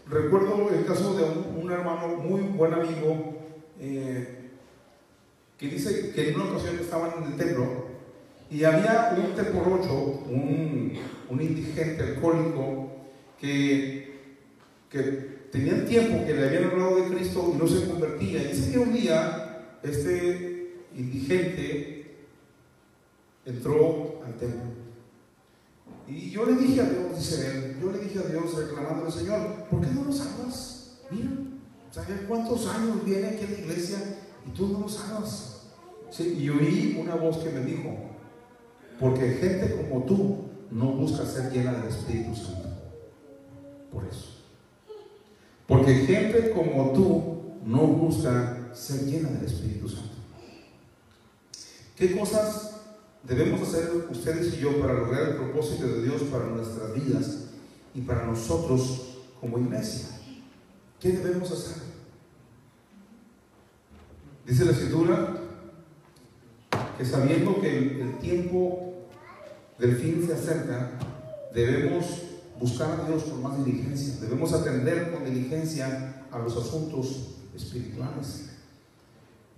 recuerdo 0.09 0.71
el 0.71 0.85
caso 0.85 1.15
de 1.15 1.25
un, 1.25 1.71
hermano 1.71 2.09
muy 2.17 2.43
buen 2.43 2.75
amigo 2.75 3.39
eh, 3.81 4.51
que 5.59 5.69
dice 5.69 6.13
que 6.13 6.29
en 6.29 6.41
una 6.41 6.51
ocasión 6.51 6.79
estaban 6.79 7.23
en 7.23 7.33
el 7.33 7.37
templo 7.37 7.92
y 8.53 8.65
había 8.65 9.17
un 9.17 9.35
T 9.35 9.45
por 9.45 9.67
ocho, 9.67 10.25
un, 10.29 10.93
indigente 11.31 12.03
alcohólico, 12.03 12.91
que, 13.41 14.37
que 14.91 15.01
tenía 15.51 15.87
tiempo 15.87 16.27
que 16.27 16.35
le 16.35 16.47
habían 16.47 16.65
hablado 16.65 16.97
de 16.97 17.17
Cristo 17.17 17.51
y 17.55 17.59
no 17.59 17.67
se 17.67 17.89
convertía. 17.89 18.43
Y 18.43 18.47
ese 18.53 18.79
un 18.79 18.93
día, 18.93 19.79
este 19.83 20.85
indigente 20.95 22.27
entró 23.47 24.21
al 24.27 24.35
templo. 24.35 24.71
Y 26.07 26.31
yo 26.31 26.45
le 26.45 26.57
dije 26.57 26.83
a 26.83 26.85
Dios, 26.85 27.19
dice 27.19 27.51
él, 27.51 27.77
yo 27.81 27.91
le 27.91 28.01
dije 28.01 28.19
a 28.19 28.29
Dios 28.31 28.55
reclamándole, 28.55 29.11
Señor, 29.11 29.65
¿por 29.71 29.81
qué 29.81 29.87
no 29.95 30.05
lo 30.05 30.13
salvas? 30.13 30.99
Mira, 31.11 31.31
¿sabes 31.91 32.21
cuántos 32.29 32.67
años 32.67 33.03
viene 33.03 33.29
aquí 33.29 33.45
a 33.47 33.51
la 33.51 33.59
iglesia 33.61 33.99
y 34.47 34.51
tú 34.51 34.69
no 34.69 34.81
lo 34.81 34.89
salvas? 34.91 35.49
y 36.19 36.51
oí 36.51 36.99
una 37.01 37.15
voz 37.15 37.39
que 37.39 37.49
me 37.49 37.65
dijo, 37.65 38.12
porque 39.03 39.33
gente 39.33 39.75
como 39.75 40.05
tú 40.05 40.45
no 40.71 40.93
busca 40.93 41.27
ser 41.27 41.51
llena 41.51 41.73
del 41.73 41.89
Espíritu 41.89 42.37
Santo. 42.37 42.69
Por 43.93 44.05
eso. 44.05 44.29
Porque 45.67 45.93
gente 46.07 46.53
como 46.53 46.93
tú 46.93 47.59
no 47.67 47.81
busca 47.89 48.71
ser 48.73 49.07
llena 49.07 49.31
del 49.31 49.45
Espíritu 49.45 49.89
Santo. 49.89 50.15
¿Qué 51.97 52.17
cosas 52.17 52.81
debemos 53.25 53.61
hacer 53.63 53.91
ustedes 54.09 54.55
y 54.55 54.59
yo 54.59 54.81
para 54.81 54.95
lograr 54.95 55.31
el 55.31 55.37
propósito 55.37 55.85
de 55.89 56.03
Dios 56.05 56.23
para 56.31 56.47
nuestras 56.47 56.95
vidas 56.95 57.49
y 57.97 58.03
para 58.03 58.25
nosotros 58.25 59.19
como 59.41 59.59
iglesia? 59.59 60.11
¿Qué 61.01 61.11
debemos 61.11 61.51
hacer? 61.51 61.83
Dice 64.47 64.65
la 64.65 64.71
escritura 64.71 65.43
que 66.97 67.05
sabiendo 67.05 67.61
que 67.61 68.01
el, 68.01 68.19
tiempo 68.19 68.92
del 69.79 69.97
fin 69.97 70.25
se 70.27 70.35
acerca, 70.35 70.93
debemos 71.55 72.05
buscar 72.59 73.01
a 73.01 73.09
Dios 73.09 73.25
con 73.25 73.43
más 73.43 73.65
diligencia, 73.65 74.15
debemos 74.21 74.53
atender 74.53 75.13
con 75.13 75.25
diligencia 75.25 76.25
a 76.31 76.39
los 76.39 76.57
asuntos 76.57 77.37
espirituales. 77.55 78.51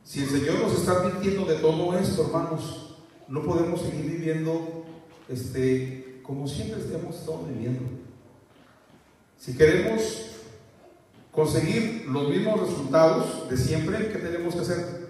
Si 0.02 0.22
el 0.22 0.28
Señor 0.28 0.60
nos 0.60 0.78
está 0.78 0.92
advirtiendo 0.92 1.44
de 1.46 1.56
todo 1.56 1.96
esto, 1.98 2.26
hermanos, 2.26 2.96
no 3.28 3.42
podemos 3.42 3.80
seguir 3.80 4.10
viviendo 4.10 4.84
este, 5.28 6.20
como 6.22 6.46
siempre 6.46 6.82
hemos 6.94 7.16
estado 7.16 7.44
viviendo. 7.48 7.82
Si 9.38 9.56
queremos 9.56 10.02
conseguir 11.32 12.06
los 12.08 12.28
mismos 12.28 12.60
resultados 12.60 13.48
de 13.48 13.56
siempre, 13.56 14.08
¿qué 14.12 14.18
tenemos 14.18 14.54
que 14.54 14.60
hacer? 14.60 15.04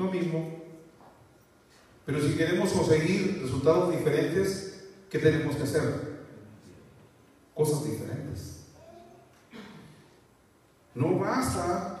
lo 0.00 0.10
mismo. 0.10 0.59
Pero 2.10 2.26
si 2.26 2.34
queremos 2.34 2.70
conseguir 2.70 3.38
resultados 3.40 3.96
diferentes, 3.96 4.80
¿qué 5.08 5.20
tenemos 5.20 5.54
que 5.54 5.62
hacer? 5.62 5.82
Cosas 7.54 7.84
diferentes. 7.84 8.64
No 10.92 11.20
basta 11.20 12.00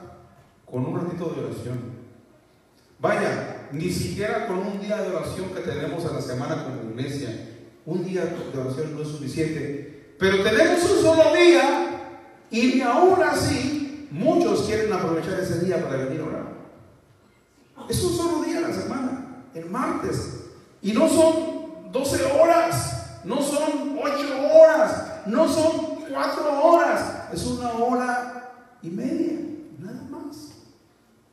con 0.68 0.84
un 0.84 1.00
ratito 1.00 1.28
de 1.28 1.44
oración. 1.44 1.78
Vaya, 2.98 3.68
ni 3.70 3.88
siquiera 3.88 4.48
con 4.48 4.58
un 4.58 4.80
día 4.80 5.00
de 5.00 5.14
oración 5.14 5.50
que 5.50 5.60
tenemos 5.60 6.04
a 6.04 6.14
la 6.14 6.20
semana 6.20 6.64
como 6.64 6.90
iglesia. 6.90 7.48
Un 7.86 8.04
día 8.04 8.24
de 8.24 8.58
oración 8.58 8.96
no 8.96 9.02
es 9.02 9.08
suficiente. 9.08 10.16
Pero 10.18 10.42
tenemos 10.42 10.90
un 10.90 11.02
solo 11.02 11.32
día 11.36 12.18
y 12.50 12.80
aún 12.80 13.22
así 13.22 14.08
muchos 14.10 14.62
quieren 14.62 14.92
aprovechar 14.92 15.38
ese 15.38 15.60
día 15.60 15.80
para 15.80 16.04
venir 16.04 16.20
a 16.20 16.24
orar. 16.24 16.52
Es 17.88 18.02
un 18.02 18.12
solo 18.12 18.42
día 18.42 18.58
a 18.58 18.62
la 18.62 18.74
semana, 18.74 19.29
el 19.54 19.70
martes. 19.70 20.44
Y 20.82 20.92
no 20.92 21.08
son 21.08 21.92
12 21.92 22.24
horas, 22.32 23.20
no 23.24 23.40
son 23.42 23.98
8 24.02 24.12
horas, 24.54 25.26
no 25.26 25.48
son 25.48 25.96
4 26.10 26.62
horas. 26.62 27.32
Es 27.32 27.46
una 27.46 27.72
hora 27.72 28.50
y 28.82 28.90
media, 28.90 29.38
nada 29.78 30.02
más. 30.10 30.52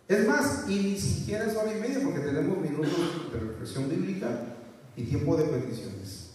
Es 0.08 0.28
más, 0.28 0.66
y 0.68 0.76
ni 0.76 0.98
siquiera 0.98 1.46
es 1.46 1.56
hora 1.56 1.72
y 1.72 1.80
media 1.80 2.00
porque 2.04 2.20
tenemos 2.20 2.58
minutos 2.58 3.32
de 3.32 3.40
reflexión 3.40 3.90
bíblica 3.90 4.28
y 4.96 5.04
tiempo 5.04 5.36
de 5.38 5.46
peticiones. 5.46 6.27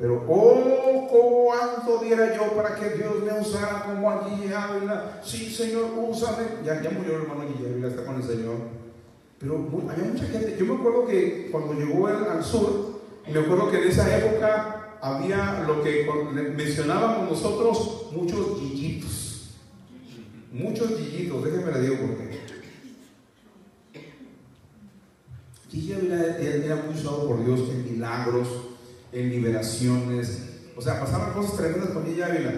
Pero, 0.00 0.24
oh, 0.26 1.46
cuánto 1.46 2.02
diera 2.02 2.34
yo 2.34 2.54
para 2.56 2.74
que 2.74 2.96
Dios 2.96 3.22
me 3.22 3.38
usara 3.38 3.84
como 3.84 4.10
a 4.10 4.24
Ávila. 4.24 5.20
Sí, 5.22 5.50
Señor, 5.50 5.90
úsame. 5.94 6.44
Ya, 6.64 6.80
ya 6.80 6.88
murió 6.88 7.16
el 7.16 7.22
hermano 7.22 7.42
Guille 7.46 7.68
Ávila, 7.68 7.88
está 7.88 8.06
con 8.06 8.16
el 8.16 8.22
Señor. 8.22 8.56
Pero 9.38 9.56
había 9.90 10.04
mucha 10.06 10.24
gente. 10.24 10.56
Yo 10.58 10.64
me 10.64 10.80
acuerdo 10.80 11.06
que 11.06 11.50
cuando 11.52 11.74
llegó 11.74 12.06
al 12.06 12.42
sur, 12.42 13.00
me 13.30 13.40
acuerdo 13.40 13.70
que 13.70 13.82
en 13.82 13.88
esa 13.88 14.16
época 14.16 14.96
había 15.02 15.64
lo 15.66 15.82
que 15.82 16.08
mencionábamos 16.56 17.28
nosotros, 17.28 18.08
muchos 18.12 18.58
guillitos. 18.58 19.50
Muchos 20.50 20.98
guillitos, 20.98 21.44
déjenme 21.44 21.72
le 21.72 21.80
digo 21.82 21.96
por 22.06 22.16
qué. 22.16 22.40
Guille 25.70 25.94
Ávila 25.94 26.38
era 26.38 26.76
muy 26.76 26.94
usado 26.94 27.28
por 27.28 27.44
Dios 27.44 27.60
en 27.68 27.92
milagros 27.92 28.69
en 29.12 29.30
liberaciones. 29.30 30.50
O 30.76 30.80
sea, 30.80 31.00
pasaban 31.00 31.32
cosas 31.32 31.56
tremendas 31.56 31.90
con 31.90 32.06
ella 32.06 32.26
Ávila. 32.26 32.52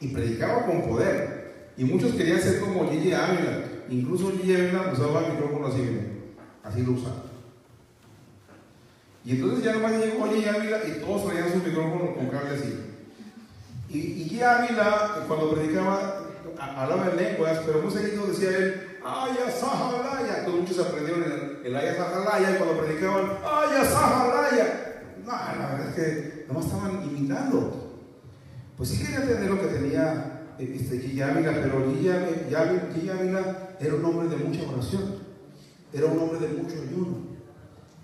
y 0.00 0.08
predicaba 0.08 0.66
con 0.66 0.82
poder. 0.82 1.72
Y 1.76 1.84
muchos 1.84 2.14
querían 2.14 2.40
ser 2.40 2.60
como 2.60 2.90
Gigi 2.90 3.12
Ávila. 3.12 3.64
Incluso 3.88 4.32
Gigi 4.32 4.54
Ávila 4.54 4.92
usaba 4.92 5.26
el 5.26 5.32
micrófono 5.32 5.66
así, 5.66 5.82
así 6.62 6.82
lo 6.82 6.92
usaba. 6.92 7.22
Y 9.24 9.32
entonces 9.32 9.64
ya 9.64 9.72
nomás 9.72 9.92
llegó 9.92 10.28
Gigi 10.28 10.48
Ávila 10.48 10.80
y 10.86 11.00
todos 11.00 11.26
traían 11.26 11.52
su 11.52 11.58
micrófono 11.58 12.14
con 12.14 12.28
cable 12.28 12.50
así. 12.50 12.80
Y, 13.88 14.00
Gigi 14.00 14.42
Ávila, 14.42 15.24
cuando 15.28 15.52
predicaba, 15.52 16.24
hablaba 16.58 17.10
en 17.10 17.16
lenguas, 17.16 17.60
pero 17.64 17.82
muy 17.82 17.92
seguido 17.92 18.26
decía 18.26 18.50
él, 18.50 18.98
Aya 19.04 19.50
Sahalaya. 19.50 20.44
Todos 20.44 20.60
muchos 20.60 20.78
aprendieron 20.78 21.22
el, 21.22 21.66
el 21.66 21.76
Aya 21.76 21.94
Sahalaya 21.94 22.58
cuando 22.58 22.82
predicaban, 22.82 23.38
Aya 23.44 23.84
Sahalaya. 23.84 24.93
No, 25.24 25.32
la 25.32 25.72
verdad 25.72 25.88
es 25.88 25.94
que 25.94 26.44
nomás 26.46 26.66
estaban 26.66 27.02
imitando. 27.08 27.92
Pues 28.76 28.90
sí 28.90 29.02
quería 29.02 29.26
tener 29.26 29.50
lo 29.50 29.60
que 29.60 29.68
tenía 29.68 30.34
este, 30.58 31.22
Ávila, 31.22 31.52
pero 31.52 31.90
Guilla 31.90 32.16
Ávila 32.60 33.76
era 33.80 33.94
un 33.94 34.04
hombre 34.04 34.28
de 34.28 34.44
mucha 34.44 34.68
oración, 34.70 35.16
era 35.92 36.06
un 36.06 36.18
hombre 36.18 36.40
de 36.40 36.54
mucho 36.54 36.74
ayuno, 36.82 37.18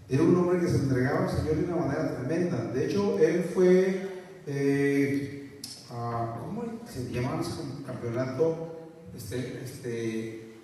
era 0.08 0.22
un 0.22 0.36
hombre 0.36 0.60
que 0.60 0.68
se 0.68 0.78
entregaba 0.78 1.24
al 1.24 1.30
Señor 1.30 1.56
de 1.56 1.64
una 1.64 1.76
manera 1.76 2.16
tremenda. 2.16 2.64
De 2.72 2.86
hecho, 2.86 3.18
él 3.18 3.44
fue, 3.52 4.08
eh, 4.46 5.60
¿cómo 5.88 6.64
se 6.86 7.10
llamaba 7.10 7.40
ese 7.40 7.84
campeonato? 7.86 8.76
Este, 9.16 9.62
este, 9.64 10.54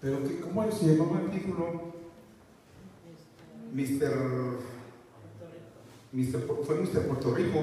pero 0.00 0.20
¿cómo 0.40 0.70
se 0.72 0.86
llamaba 0.86 1.20
el 1.20 1.30
título? 1.30 1.92
Mister, 3.72 4.12
Mister, 6.12 6.46
fue 6.64 6.76
Mister 6.76 7.06
Puerto 7.06 7.34
Rico 7.34 7.58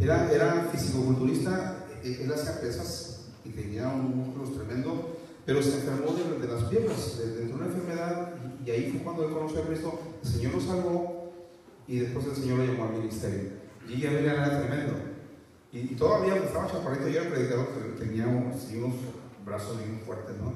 era, 0.00 0.30
era 0.30 0.68
fisicoculturista, 0.72 1.86
e, 2.02 2.24
él 2.24 2.32
hacía 2.32 2.60
pesas 2.60 3.26
y 3.44 3.50
tenía 3.50 3.88
un 3.88 4.16
músculo 4.16 4.50
tremendo, 4.50 5.16
pero 5.46 5.62
se 5.62 5.76
enfermó 5.76 6.12
de, 6.12 6.48
las 6.48 6.64
piernas, 6.64 7.18
de, 7.18 7.52
una 7.52 7.66
enfermedad, 7.66 8.34
y, 8.64 8.70
ahí 8.70 8.90
fue 8.90 9.02
cuando 9.02 9.26
él 9.26 9.34
conoció 9.34 9.62
a 9.62 9.66
Cristo, 9.66 9.98
el 10.22 10.28
Señor 10.28 10.54
lo 10.54 10.60
salvó 10.60 11.32
y 11.86 11.98
después 11.98 12.26
el 12.26 12.36
Señor 12.36 12.58
lo 12.58 12.64
llamó 12.64 12.84
al 12.84 12.98
ministerio. 12.98 13.50
Y 13.86 13.94
ella 13.94 14.12
era 14.12 14.60
tremendo. 14.60 14.94
Y, 15.72 15.94
todavía 15.94 16.36
estaba 16.36 16.70
chaparrito, 16.70 17.08
yo 17.08 17.20
era 17.20 17.30
predicador, 17.30 17.68
tenía 17.98 18.26
unos, 18.26 18.56
brazos 19.44 19.78
bien 19.78 20.00
fuertes, 20.06 20.36
¿no? 20.38 20.54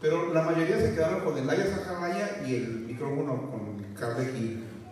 Pero 0.00 0.34
la 0.34 0.42
mayoría 0.42 0.78
se 0.80 0.94
quedaron 0.94 1.20
con 1.20 1.38
el 1.38 1.48
Aya 1.48 1.66
Sajalaya 1.66 2.42
y 2.46 2.56
el 2.56 2.68
micrófono 2.80 3.50
con 3.50 3.84
el 3.84 3.94
cable 3.94 4.32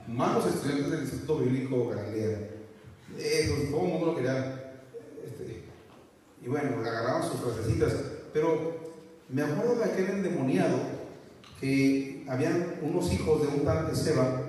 aquí. 0.04 0.12
Más 0.12 0.34
los 0.34 0.46
estudiantes 0.46 0.90
del 0.90 1.00
Instituto 1.00 1.38
Bíblico 1.38 1.88
Galilea. 1.88 2.50
Eso, 3.18 3.54
todo 3.70 3.82
el 3.82 3.92
mundo 3.92 4.06
lo 4.06 4.16
quería. 4.16 4.74
Este, 5.24 5.64
y 6.42 6.48
bueno, 6.48 6.80
agarraban 6.80 7.22
sus 7.22 7.40
frasecitas. 7.40 7.92
Pero 8.32 8.92
me 9.28 9.42
acuerdo 9.42 9.76
de 9.76 9.84
aquel 9.84 10.10
endemoniado 10.10 10.76
que 11.60 12.24
habían 12.28 12.74
unos 12.82 13.12
hijos 13.12 13.42
de 13.42 13.48
un 13.48 13.64
tal 13.64 13.88
de 13.88 13.94
Seba 13.94 14.40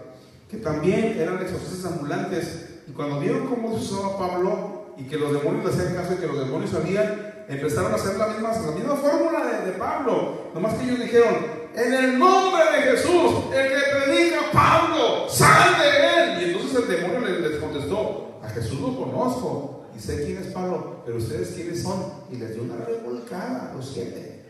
que 0.49 0.57
también 0.57 1.17
eran 1.19 1.41
exorcistas 1.41 1.91
ambulantes. 1.91 2.69
Y 2.87 2.91
cuando 2.91 3.19
vieron 3.19 3.47
cómo 3.47 3.77
se 3.77 3.93
usaba 3.93 4.17
Pablo 4.17 4.93
y 4.97 5.03
que 5.03 5.17
los 5.17 5.33
demonios 5.33 5.65
le 5.65 5.71
hacían 5.71 5.95
caso 5.95 6.13
y 6.13 6.17
que 6.17 6.27
los 6.27 6.39
demonios 6.39 6.71
sabían, 6.71 7.45
empezaron 7.47 7.91
a 7.91 7.95
hacer 7.95 8.17
la 8.17 8.27
misma, 8.27 8.51
la 8.51 8.71
misma 8.71 8.95
fórmula 8.95 9.45
de, 9.45 9.71
de 9.71 9.77
Pablo. 9.77 10.49
Nomás 10.53 10.75
que 10.75 10.85
ellos 10.85 10.99
dijeron, 10.99 11.54
en 11.75 11.93
el 11.93 12.19
nombre 12.19 12.63
de 12.63 12.91
Jesús, 12.91 13.53
el 13.53 13.69
que 13.69 14.05
predica 14.05 14.51
Pablo, 14.51 15.29
sal 15.29 15.75
de 15.79 15.87
él. 15.89 16.41
Y 16.41 16.51
entonces 16.51 16.83
el 16.83 16.87
demonio 16.87 17.39
les 17.39 17.59
contestó, 17.59 18.39
a 18.41 18.49
Jesús 18.49 18.79
lo 18.79 18.95
conozco 18.95 19.85
y 19.95 19.99
sé 19.99 20.25
quién 20.25 20.37
es 20.37 20.47
Pablo, 20.47 21.01
pero 21.05 21.17
ustedes 21.17 21.49
quiénes 21.49 21.83
son. 21.83 22.13
Y 22.31 22.37
les 22.37 22.53
dio 22.53 22.63
una 22.63 22.77
revolcada 22.85 23.71
a 23.71 23.75
los 23.75 23.89
siete. 23.89 24.43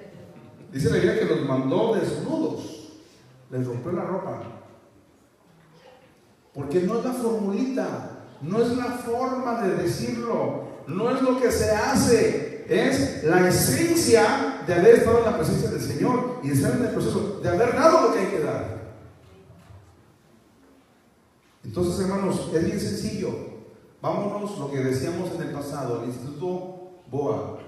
Dice 0.71 0.89
la 0.89 0.95
Biblia 0.95 1.19
que 1.19 1.25
los 1.25 1.45
mandó 1.45 1.95
desnudos, 1.95 2.91
les 3.49 3.65
rompió 3.65 3.91
la 3.91 4.03
ropa. 4.03 4.43
Porque 6.53 6.81
no 6.81 6.99
es 6.99 7.05
la 7.05 7.13
formulita, 7.13 8.11
no 8.41 8.61
es 8.61 8.77
la 8.77 8.85
forma 8.85 9.61
de 9.61 9.75
decirlo, 9.83 10.63
no 10.87 11.15
es 11.15 11.21
lo 11.21 11.39
que 11.39 11.51
se 11.51 11.71
hace, 11.71 12.65
es 12.69 13.23
la 13.23 13.47
esencia 13.47 14.54
de 14.65 14.73
haber 14.73 14.95
estado 14.95 15.19
en 15.19 15.25
la 15.25 15.37
presencia 15.37 15.69
del 15.69 15.81
Señor 15.81 16.39
y 16.43 16.49
de 16.49 16.53
estar 16.53 16.75
en 16.75 16.85
el 16.85 16.91
proceso, 16.91 17.39
de 17.41 17.49
haber 17.49 17.73
dado 17.75 18.07
lo 18.07 18.13
que 18.13 18.19
hay 18.19 18.27
que 18.27 18.39
dar. 18.39 18.75
Entonces, 21.63 21.99
hermanos, 21.99 22.49
es 22.53 22.65
bien 22.65 22.79
sencillo. 22.79 23.29
Vámonos 24.01 24.57
lo 24.59 24.71
que 24.71 24.79
decíamos 24.79 25.31
en 25.33 25.41
el 25.41 25.53
pasado, 25.53 26.03
el 26.03 26.09
Instituto 26.09 27.01
BOA, 27.09 27.59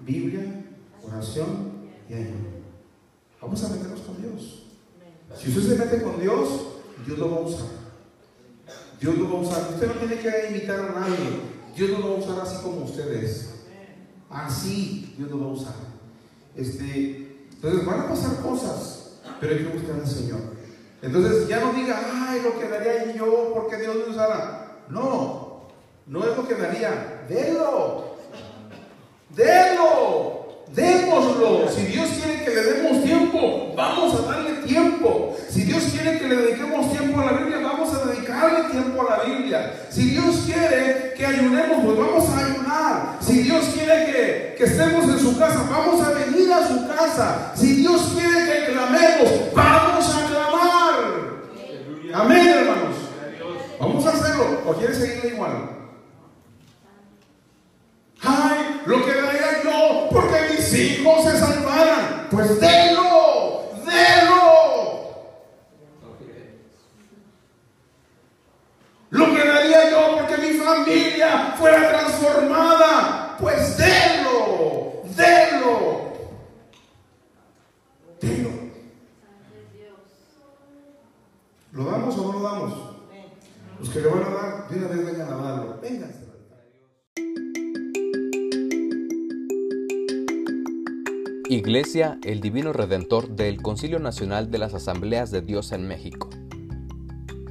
Biblia, 0.00 0.64
oración 1.02 1.88
y 2.08 2.14
ayuno. 2.14 2.60
Vamos 3.40 3.64
a 3.64 3.68
meternos 3.70 4.00
con 4.00 4.20
Dios. 4.20 4.66
Si 5.36 5.48
usted 5.48 5.62
se 5.62 5.84
mete 5.84 6.02
con 6.02 6.20
Dios, 6.20 6.48
Dios 7.06 7.18
lo 7.18 7.30
va 7.30 7.36
a 7.38 7.40
usar. 7.40 7.66
Dios 9.00 9.16
lo 9.16 9.32
va 9.32 9.38
a 9.38 9.42
usar. 9.42 9.68
Usted 9.72 9.86
no 9.86 9.94
tiene 9.94 10.18
que 10.18 10.48
imitar 10.50 10.80
a 10.80 11.00
nadie. 11.00 11.16
Dios 11.74 11.90
lo 11.90 12.08
va 12.08 12.14
a 12.14 12.18
usar 12.18 12.40
así 12.40 12.62
como 12.62 12.84
ustedes. 12.84 13.54
Así 14.28 15.14
Dios 15.16 15.30
lo 15.30 15.40
va 15.40 15.46
a 15.46 15.52
usar. 15.52 15.89
Este, 16.56 17.46
entonces 17.52 17.86
van 17.86 18.00
a 18.00 18.08
pasar 18.08 18.36
cosas, 18.42 19.20
pero 19.40 19.54
hay 19.54 19.64
que 19.64 19.78
buscar 19.78 20.00
al 20.00 20.06
Señor. 20.06 20.40
Entonces 21.02 21.48
ya 21.48 21.60
no 21.60 21.72
diga, 21.72 22.00
ay, 22.12 22.42
lo 22.42 22.58
quedaría 22.58 23.14
yo 23.14 23.52
porque 23.54 23.76
Dios 23.76 23.96
me 23.96 24.12
usará. 24.12 24.78
No, 24.88 25.68
no 26.06 26.24
es 26.24 26.36
lo 26.36 26.46
que 26.46 26.54
daría. 26.54 27.24
Delo. 27.28 28.16
Delo. 29.30 30.40
Démoslo. 30.74 31.68
Si 31.68 31.82
Dios 31.86 32.08
quiere 32.10 32.44
que 32.44 32.50
le 32.50 32.62
demos 32.62 33.02
tiempo, 33.02 33.72
vamos 33.76 34.20
a 34.20 34.22
darle 34.30 34.52
tiempo. 34.66 35.36
Si 35.48 35.62
Dios 35.62 35.84
quiere 35.84 36.18
que 36.18 36.28
le 36.28 36.36
dediquemos 36.36 36.92
tiempo 36.92 37.20
a 37.20 37.24
la 37.26 37.32
Biblia, 37.32 37.60
vamos 37.62 37.94
a 37.94 38.04
dedicarle 38.06 38.70
tiempo 38.70 39.02
a 39.02 39.16
la 39.16 39.24
Biblia. 39.24 39.86
Si 39.90 40.10
Dios 40.10 40.42
quiere 40.46 41.14
que 41.16 41.26
ayunemos, 41.26 41.84
pues 41.84 41.98
vamos 41.98 42.28
a 42.28 42.38
ayunar. 42.38 43.18
Si 43.20 43.42
Dios 43.42 43.64
quiere 43.74 44.49
que, 44.60 44.66
estemos 44.66 45.04
en 45.04 45.18
su 45.18 45.38
casa, 45.38 45.66
vamos 45.70 46.06
a 46.06 46.10
venir 46.10 46.52
a 46.52 46.68
su 46.68 46.86
casa. 46.86 47.52
Si 47.54 47.76
Dios 47.76 48.12
quiere 48.14 48.44
que 48.44 48.72
clamemos, 48.72 49.54
vamos 49.54 50.14
a 50.14 50.26
clamar. 50.26 50.94
Amén, 52.12 52.46
hermanos. 52.46 52.96
Vamos 53.80 54.06
a 54.06 54.10
hacerlo. 54.10 54.60
¿O 54.66 54.74
quieres 54.74 54.98
seguir 54.98 55.32
igual? 55.32 55.70
Ay, 58.22 58.82
lo 58.84 59.02
que 59.02 59.14
daría 59.14 59.62
yo 59.64 60.08
porque 60.10 60.54
mis 60.54 60.74
hijos 60.74 61.24
se 61.24 61.38
salvaran. 61.38 62.26
Pues 62.30 62.60
délo, 62.60 63.62
délo. 63.86 65.10
Lo 69.08 69.34
que 69.34 69.48
daría 69.48 69.90
yo 69.90 70.16
porque 70.18 70.36
mi 70.36 70.58
familia 70.58 71.54
fuera 71.56 71.88
transformada. 71.88 73.20
Pues 73.40 73.78
délo, 73.78 75.02
délo. 75.16 76.12
¿Lo 81.72 81.84
damos 81.84 82.18
o 82.18 82.32
no 82.32 82.32
lo 82.32 82.42
damos? 82.42 82.74
Los 83.78 83.88
que 83.88 84.00
le 84.00 84.08
van 84.08 84.22
a 84.24 84.30
dar, 84.30 84.68
de 84.68 84.76
una 84.76 84.88
vez 84.88 85.06
vengan 85.06 85.32
a 85.32 85.36
darlo. 85.36 85.78
Vengan. 85.80 86.10
Iglesia 91.48 92.18
El 92.22 92.40
Divino 92.40 92.72
Redentor 92.72 93.30
del 93.30 93.62
Concilio 93.62 93.98
Nacional 93.98 94.50
de 94.50 94.58
las 94.58 94.74
Asambleas 94.74 95.30
de 95.30 95.40
Dios 95.40 95.72
en 95.72 95.88
México. 95.88 96.28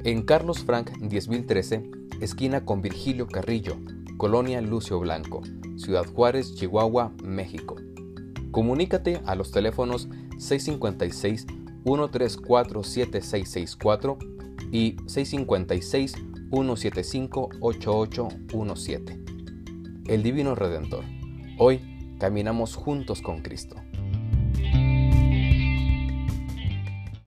En 0.04 0.22
Carlos 0.22 0.60
Frank 0.60 0.90
10013, 1.00 1.90
esquina 2.20 2.64
con 2.64 2.80
Virgilio 2.80 3.26
Carrillo, 3.26 3.76
Colonia 4.18 4.60
Lucio 4.60 5.00
Blanco, 5.00 5.42
Ciudad 5.76 6.06
Juárez, 6.06 6.54
Chihuahua, 6.54 7.12
México. 7.24 7.76
Comunícate 8.52 9.20
a 9.26 9.34
los 9.34 9.50
teléfonos 9.50 10.08
656 10.40 11.46
134 11.84 12.82
7664 12.82 14.18
y 14.72 14.96
656 15.06 16.14
175 16.50 17.48
8817. 17.60 19.20
El 20.06 20.22
Divino 20.22 20.54
Redentor. 20.54 21.04
Hoy 21.58 22.16
caminamos 22.18 22.74
juntos 22.74 23.22
con 23.22 23.42
Cristo. 23.42 23.76